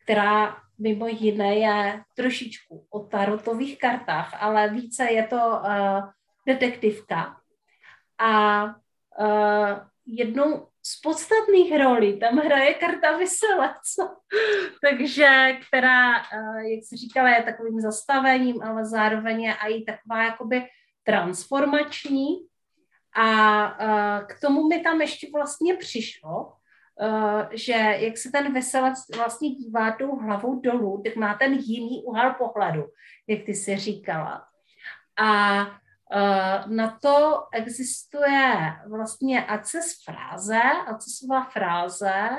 která 0.04 0.56
mimo 0.78 1.06
jiné 1.08 1.54
je 1.56 2.02
trošičku 2.16 2.86
o 2.90 3.00
tarotových 3.00 3.78
kartách, 3.78 4.42
ale 4.42 4.68
více 4.68 5.04
je 5.04 5.26
to 5.26 5.62
detektivka. 6.46 7.36
A 8.18 8.64
jednou 10.06 10.66
z 10.82 11.00
podstatných 11.00 11.78
rolí 11.78 12.18
tam 12.18 12.36
hraje 12.36 12.74
karta 12.74 13.16
Vyselec, 13.16 13.96
takže 14.82 15.58
která, 15.68 16.12
jak 16.56 16.84
se 16.88 16.96
říkala, 16.96 17.28
je 17.28 17.42
takovým 17.42 17.80
zastavením, 17.80 18.62
ale 18.62 18.84
zároveň 18.86 19.42
je 19.42 19.54
i 19.54 19.84
taková 19.84 20.24
jakoby 20.24 20.62
transformační. 21.04 22.26
A 23.16 23.30
uh, 24.20 24.26
k 24.26 24.40
tomu 24.40 24.68
mi 24.68 24.80
tam 24.80 25.00
ještě 25.00 25.28
vlastně 25.34 25.76
přišlo, 25.76 26.52
Uh, 27.02 27.42
že 27.52 27.72
jak 27.72 28.16
se 28.16 28.30
ten 28.30 28.54
veselec 28.54 28.98
vlastně 29.16 29.50
dívá 29.50 29.92
tou 29.92 30.16
hlavou 30.16 30.60
dolů, 30.60 31.02
tak 31.04 31.16
má 31.16 31.34
ten 31.34 31.52
jiný 31.52 32.02
úhel 32.04 32.34
pohledu, 32.34 32.86
jak 33.26 33.44
ty 33.44 33.54
si 33.54 33.76
říkala. 33.76 34.46
A 35.16 35.60
uh, 35.66 36.72
na 36.72 36.98
to 37.02 37.42
existuje 37.52 38.72
vlastně 38.88 39.46
acces 39.46 40.04
fráze, 40.04 40.60
accesová 40.86 41.44
fráze, 41.44 42.30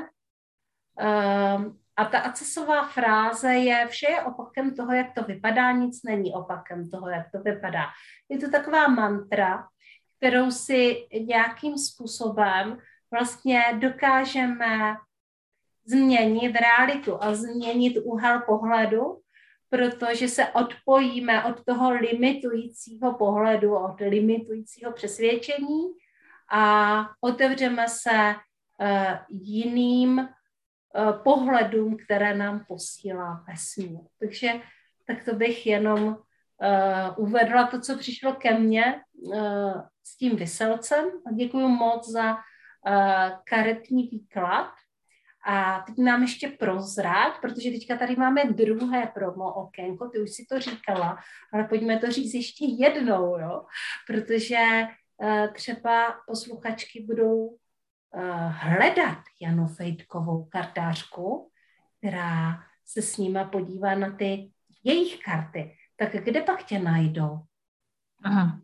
a 1.97 2.05
ta 2.05 2.19
accesová 2.19 2.87
fráze 2.87 3.53
je, 3.53 3.87
vše 3.87 4.11
je 4.11 4.21
opakem 4.21 4.75
toho, 4.75 4.93
jak 4.93 5.13
to 5.13 5.23
vypadá, 5.23 5.71
nic 5.71 6.03
není 6.03 6.33
opakem 6.33 6.89
toho, 6.89 7.09
jak 7.09 7.31
to 7.31 7.39
vypadá. 7.39 7.85
Je 8.29 8.37
to 8.37 8.51
taková 8.51 8.87
mantra, 8.87 9.67
kterou 10.17 10.51
si 10.51 11.07
nějakým 11.25 11.77
způsobem 11.77 12.77
vlastně 13.11 13.63
dokážeme 13.79 14.95
změnit 15.85 16.55
realitu 16.55 17.23
a 17.23 17.33
změnit 17.33 17.97
úhel 18.03 18.39
pohledu, 18.39 19.21
protože 19.69 20.27
se 20.27 20.47
odpojíme 20.47 21.45
od 21.45 21.65
toho 21.65 21.91
limitujícího 21.91 23.13
pohledu, 23.13 23.75
od 23.75 23.99
limitujícího 23.99 24.91
přesvědčení 24.91 25.83
a 26.51 27.05
otevřeme 27.21 27.87
se 27.87 28.11
uh, 28.11 28.87
jiným 29.29 30.29
pohledům, 31.23 31.97
které 32.05 32.37
nám 32.37 32.65
posílá 32.67 33.45
vesmír. 33.47 33.99
Takže 34.19 34.51
tak 35.07 35.23
to 35.23 35.35
bych 35.35 35.65
jenom 35.65 36.03
uh, 36.07 37.27
uvedla 37.27 37.67
to, 37.67 37.81
co 37.81 37.97
přišlo 37.97 38.33
ke 38.33 38.59
mně 38.59 39.01
uh, 39.13 39.81
s 40.03 40.17
tím 40.17 40.35
vyselcem. 40.35 41.05
Děkuji 41.35 41.67
moc 41.67 42.11
za 42.11 42.33
uh, 42.33 42.39
karetní 43.43 44.07
výklad. 44.07 44.71
A 45.47 45.83
teď 45.87 45.95
nám 45.97 46.21
ještě 46.21 46.47
prozrát, 46.47 47.33
protože 47.41 47.71
teďka 47.71 47.97
tady 47.97 48.15
máme 48.15 48.45
druhé 48.45 49.11
promo 49.13 49.53
okénko, 49.53 50.09
ty 50.09 50.19
už 50.19 50.31
si 50.31 50.45
to 50.49 50.59
říkala, 50.59 51.17
ale 51.53 51.63
pojďme 51.63 51.99
to 51.99 52.11
říct 52.11 52.33
ještě 52.33 52.65
jednou, 52.65 53.39
jo? 53.39 53.65
protože 54.07 54.87
třeba 55.53 56.15
posluchačky 56.27 57.05
budou 57.07 57.57
hledat 58.47 59.17
Janu 59.41 59.67
Fejdkovou 59.67 60.45
kartářku, 60.45 61.51
která 61.97 62.63
se 62.85 63.01
s 63.01 63.17
nima 63.17 63.43
podívá 63.43 63.95
na 63.95 64.11
ty 64.11 64.51
jejich 64.83 65.19
karty. 65.19 65.77
Tak 65.95 66.11
kde 66.23 66.41
pak 66.41 66.63
tě 66.63 66.79
najdou? 66.79 67.39
Aha. 68.23 68.59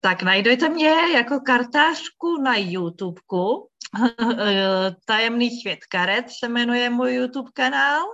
Tak 0.00 0.22
najdete 0.22 0.68
mě 0.68 0.88
jako 0.88 1.40
kartářku 1.40 2.40
na 2.42 2.56
YouTubeku. 2.56 3.68
Tajemný 5.04 5.60
svět 5.60 5.78
karet 5.88 6.30
se 6.30 6.48
jmenuje 6.48 6.90
můj 6.90 7.14
YouTube 7.14 7.50
kanál, 7.54 8.04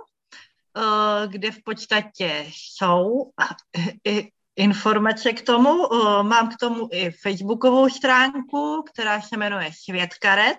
eh, 0.77 1.27
kde 1.27 1.51
v 1.51 1.63
podstatě 1.63 2.45
jsou 2.47 3.31
informace 4.55 5.33
k 5.33 5.41
tomu. 5.41 5.87
Mám 6.21 6.49
k 6.49 6.57
tomu 6.57 6.89
i 6.91 7.11
facebookovou 7.11 7.89
stránku, 7.89 8.83
která 8.93 9.21
se 9.21 9.37
jmenuje 9.37 9.69
Svět 9.83 10.13
karet. 10.13 10.57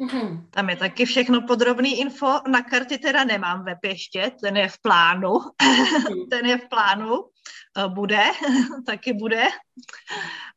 Mm-hmm. 0.00 0.46
Tam 0.50 0.70
je 0.70 0.76
taky 0.76 1.04
všechno 1.04 1.40
podrobný 1.42 2.00
info. 2.00 2.40
Na 2.48 2.62
karty 2.62 2.98
teda 2.98 3.24
nemám 3.24 3.64
web 3.64 3.78
ještě, 3.84 4.32
ten 4.42 4.56
je 4.56 4.68
v 4.68 4.78
plánu. 4.82 5.30
Mm-hmm. 5.30 6.28
ten 6.30 6.46
je 6.46 6.58
v 6.58 6.68
plánu. 6.68 7.24
Eh, 7.78 7.88
bude, 7.88 8.24
taky 8.86 9.12
bude. 9.12 9.44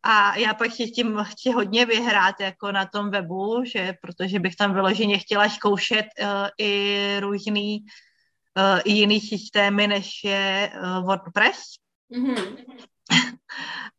A 0.04 0.38
já 0.38 0.54
pak 0.54 0.72
si 0.72 0.92
tím 0.92 1.18
chci 1.24 1.52
hodně 1.52 1.86
vyhrát 1.86 2.40
jako 2.40 2.72
na 2.72 2.86
tom 2.86 3.10
webu, 3.10 3.64
že 3.66 3.94
protože 4.02 4.40
bych 4.40 4.56
tam 4.56 4.74
vyloženě 4.74 5.18
chtěla 5.18 5.50
zkoušet 5.50 6.06
uh, 6.22 6.28
i 6.58 7.18
různý 7.20 7.86
uh, 8.58 8.80
i 8.86 8.92
jiný 8.92 9.22
systémy, 9.22 9.88
než 9.88 10.24
je 10.24 10.72
uh, 10.76 11.06
WordPress. 11.06 11.81
Mm-hmm. 12.12 12.58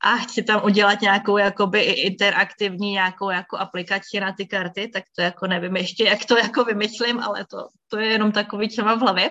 a 0.00 0.16
chci 0.16 0.42
tam 0.42 0.64
udělat 0.64 1.00
nějakou 1.00 1.36
jakoby 1.36 1.80
interaktivní 1.82 2.90
nějakou 2.90 3.30
jako 3.30 3.56
aplikaci 3.56 4.20
na 4.20 4.32
ty 4.32 4.46
karty, 4.46 4.88
tak 4.88 5.04
to 5.16 5.22
jako 5.22 5.46
nevím 5.46 5.76
ještě, 5.76 6.04
jak 6.04 6.24
to 6.24 6.38
jako 6.38 6.64
vymyslím, 6.64 7.20
ale 7.20 7.46
to, 7.46 7.68
to 7.88 7.98
je 7.98 8.06
jenom 8.06 8.32
takový, 8.32 8.68
co 8.68 8.84
mám 8.84 8.98
v 8.98 9.02
hlavě. 9.02 9.30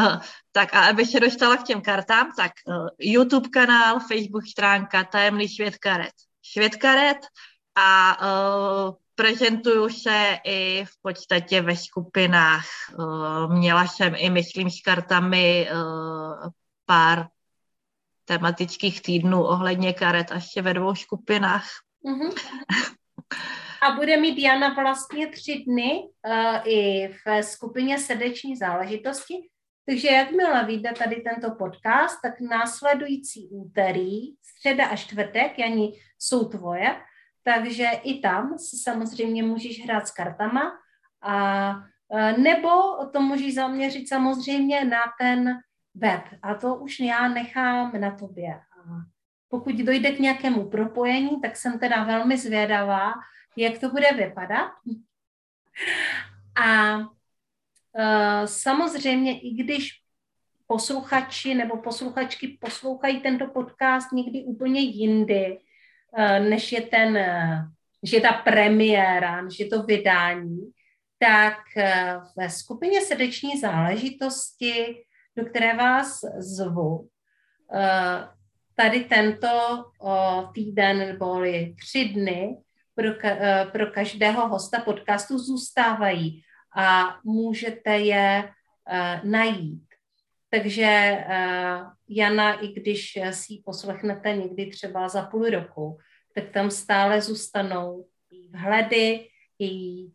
Uh, 0.00 0.16
tak 0.52 0.74
a 0.74 0.80
aby 0.80 1.06
se 1.06 1.20
dostala 1.20 1.56
k 1.56 1.62
těm 1.62 1.80
kartám, 1.80 2.32
tak 2.36 2.52
uh, 2.66 2.88
YouTube 2.98 3.48
kanál, 3.48 4.00
Facebook 4.00 4.46
stránka 4.46 5.04
Tajemný 5.04 5.48
svět 5.48 5.78
karet. 5.78 6.14
Svět 6.52 6.76
karet 6.76 7.18
a 7.74 8.18
uh, 8.20 8.94
prezentuju 9.14 9.88
se 9.88 10.38
i 10.44 10.84
v 10.84 11.02
podstatě 11.02 11.62
ve 11.62 11.76
skupinách. 11.76 12.66
Měla 13.48 13.86
jsem 13.86 14.14
i, 14.16 14.30
myslím, 14.30 14.70
s 14.70 14.80
kartami 14.80 15.68
pár 16.86 17.26
tematických 18.28 19.02
týdnů 19.02 19.44
ohledně 19.44 19.92
karet 19.92 20.30
ještě 20.34 20.62
ve 20.62 20.74
dvou 20.74 20.94
skupinách. 20.94 21.64
Mm-hmm. 22.04 22.32
A 23.82 23.94
bude 23.94 24.16
mít 24.16 24.38
Jana 24.38 24.74
vlastně 24.74 25.26
tři 25.26 25.64
dny 25.66 26.02
uh, 26.02 26.56
i 26.64 27.08
v 27.08 27.42
skupině 27.42 27.98
srdeční 27.98 28.56
záležitosti. 28.56 29.34
Takže 29.86 30.08
jakmile 30.08 30.64
vyjde 30.64 30.92
tady 30.98 31.16
tento 31.16 31.50
podcast, 31.54 32.18
tak 32.22 32.40
následující 32.40 33.48
úterý, 33.48 34.34
středa 34.42 34.86
a 34.86 34.96
čtvrtek, 34.96 35.58
Jani, 35.58 35.92
jsou 36.18 36.48
tvoje, 36.48 37.00
takže 37.44 37.90
i 38.02 38.20
tam 38.20 38.58
si 38.58 38.76
samozřejmě 38.76 39.42
můžeš 39.42 39.84
hrát 39.84 40.08
s 40.08 40.10
kartama 40.10 40.72
a 41.22 41.74
e, 42.12 42.32
nebo 42.32 42.68
to 43.12 43.20
můžeš 43.20 43.54
zaměřit 43.54 44.08
samozřejmě 44.08 44.84
na 44.84 45.00
ten 45.20 45.58
web. 45.94 46.22
A 46.42 46.54
to 46.54 46.74
už 46.74 47.00
já 47.00 47.28
nechám 47.28 48.00
na 48.00 48.10
tobě. 48.10 48.54
A 48.54 49.02
pokud 49.48 49.74
dojde 49.74 50.10
k 50.10 50.18
nějakému 50.18 50.70
propojení, 50.70 51.40
tak 51.40 51.56
jsem 51.56 51.78
teda 51.78 52.04
velmi 52.04 52.38
zvědavá, 52.38 53.12
jak 53.56 53.78
to 53.78 53.88
bude 53.90 54.12
vypadat. 54.16 54.70
A 56.64 56.98
uh, 56.98 57.04
samozřejmě, 58.44 59.40
i 59.40 59.50
když 59.50 59.90
posluchači 60.66 61.54
nebo 61.54 61.76
posluchačky 61.76 62.58
poslouchají 62.60 63.20
tento 63.20 63.46
podcast 63.46 64.12
někdy 64.12 64.44
úplně 64.44 64.80
jindy, 64.80 65.58
uh, 66.18 66.48
než 66.48 66.72
je 66.72 66.80
ten, 66.80 67.08
uh, 67.08 67.58
než 68.02 68.12
je 68.12 68.20
ta 68.20 68.32
premiéra, 68.32 69.42
než 69.42 69.60
je 69.60 69.66
to 69.66 69.82
vydání, 69.82 70.72
tak 71.18 71.58
ve 72.36 72.50
skupině 72.50 73.00
srdeční 73.00 73.60
záležitosti 73.60 75.04
do 75.38 75.44
které 75.44 75.76
vás 75.76 76.20
zvu. 76.38 77.08
Eh, 77.74 78.28
tady 78.74 79.04
tento 79.04 79.48
týden 80.54 80.98
nebo 80.98 81.42
tři 81.80 82.04
dny 82.04 82.56
pro, 82.94 83.08
eh, 83.24 83.66
pro 83.72 83.86
každého 83.86 84.48
hosta 84.48 84.80
podcastu 84.80 85.38
zůstávají 85.38 86.42
a 86.76 87.16
můžete 87.24 87.98
je 87.98 88.50
eh, 88.90 89.20
najít. 89.24 89.84
Takže 90.50 91.24
Jana, 92.08 92.52
i 92.60 92.68
když 92.68 93.18
si 93.30 93.52
ji 93.52 93.62
poslechnete 93.64 94.36
někdy 94.36 94.66
třeba 94.66 95.08
za 95.08 95.22
půl 95.22 95.44
roku, 95.50 95.98
tak 96.34 96.44
tam 96.50 96.70
stále 96.70 97.20
zůstanou 97.22 98.06
její 98.30 98.48
vhledy, 98.48 99.28
její 99.58 100.12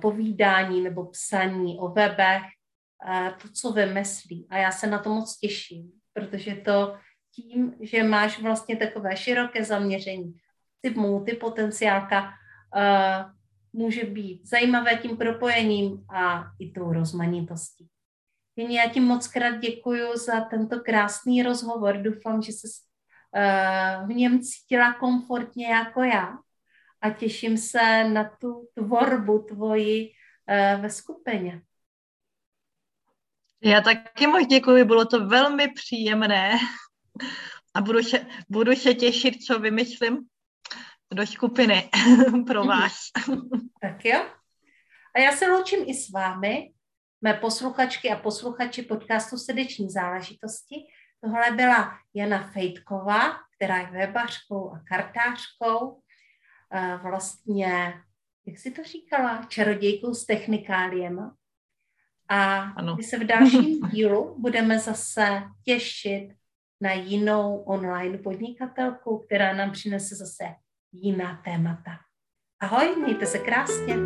povídání 0.00 0.80
nebo 0.80 1.06
psaní 1.06 1.78
o 1.78 1.88
webech, 1.88 2.42
to, 3.42 3.48
co 3.48 3.72
vymyslí. 3.72 4.46
A 4.50 4.56
já 4.56 4.70
se 4.70 4.86
na 4.86 4.98
to 4.98 5.14
moc 5.14 5.38
těším, 5.38 5.92
protože 6.12 6.54
to 6.54 6.96
tím, 7.34 7.74
že 7.80 8.02
máš 8.02 8.42
vlastně 8.42 8.76
takové 8.76 9.16
široké 9.16 9.64
zaměření, 9.64 10.34
typ 10.80 10.96
multipotenciálka, 10.96 12.32
může 13.72 14.04
být 14.04 14.46
zajímavé 14.46 14.96
tím 14.96 15.16
propojením 15.16 16.04
a 16.14 16.44
i 16.60 16.70
tou 16.70 16.92
rozmanitostí. 16.92 17.88
Jen 18.56 18.70
já 18.70 18.88
ti 18.88 19.00
moc 19.00 19.28
krát 19.28 19.58
děkuji 19.58 20.16
za 20.16 20.40
tento 20.40 20.80
krásný 20.80 21.42
rozhovor. 21.42 21.96
Doufám, 21.96 22.42
že 22.42 22.52
se 22.52 22.66
v 24.06 24.08
něm 24.08 24.40
cítila 24.40 24.92
komfortně 24.92 25.66
jako 25.66 26.02
já 26.02 26.38
a 27.00 27.10
těším 27.10 27.56
se 27.58 28.08
na 28.08 28.36
tu 28.40 28.68
tvorbu 28.74 29.38
tvoji 29.38 30.10
ve 30.80 30.90
skupině. 30.90 31.62
Já 33.64 33.80
taky 33.80 34.26
moc 34.26 34.46
děkuji, 34.46 34.84
bylo 34.84 35.04
to 35.04 35.26
velmi 35.26 35.72
příjemné 35.72 36.58
a 37.74 37.80
budu 37.80 38.02
se, 38.02 38.26
budu 38.48 38.76
se 38.76 38.94
těšit, 38.94 39.44
co 39.44 39.58
vymyslím 39.58 40.28
do 41.14 41.26
skupiny 41.26 41.90
pro 42.46 42.64
vás. 42.64 42.92
tak 43.80 44.04
jo. 44.04 44.26
A 45.14 45.20
já 45.20 45.32
se 45.32 45.48
loučím 45.48 45.80
i 45.86 45.94
s 45.94 46.10
vámi, 46.10 46.72
mé 47.22 47.34
posluchačky 47.34 48.10
a 48.10 48.16
posluchači 48.16 48.82
podcastu 48.82 49.36
Srdeční 49.36 49.90
záležitosti. 49.90 50.74
Tohle 51.20 51.50
byla 51.50 51.98
Jana 52.14 52.50
Fejtková, 52.52 53.36
která 53.56 53.78
je 53.78 53.86
webařkou 53.86 54.72
a 54.74 54.82
kartářkou, 54.88 56.02
vlastně, 57.02 57.94
jak 58.46 58.58
si 58.58 58.70
to 58.70 58.84
říkala, 58.84 59.46
čarodějkou 59.48 60.14
s 60.14 60.26
technikáliema. 60.26 61.36
A 62.28 62.60
ano. 62.60 62.96
my 62.96 63.02
se 63.02 63.18
v 63.18 63.24
dalším 63.24 63.80
dílu 63.92 64.36
budeme 64.38 64.78
zase 64.78 65.42
těšit 65.64 66.28
na 66.80 66.92
jinou 66.92 67.56
online 67.58 68.18
podnikatelku, 68.18 69.18
která 69.18 69.54
nám 69.54 69.70
přinese 69.70 70.14
zase 70.14 70.44
jiná 70.92 71.40
témata. 71.44 71.98
Ahoj, 72.60 72.96
mějte 72.96 73.26
se 73.26 73.38
krásně. 73.38 73.96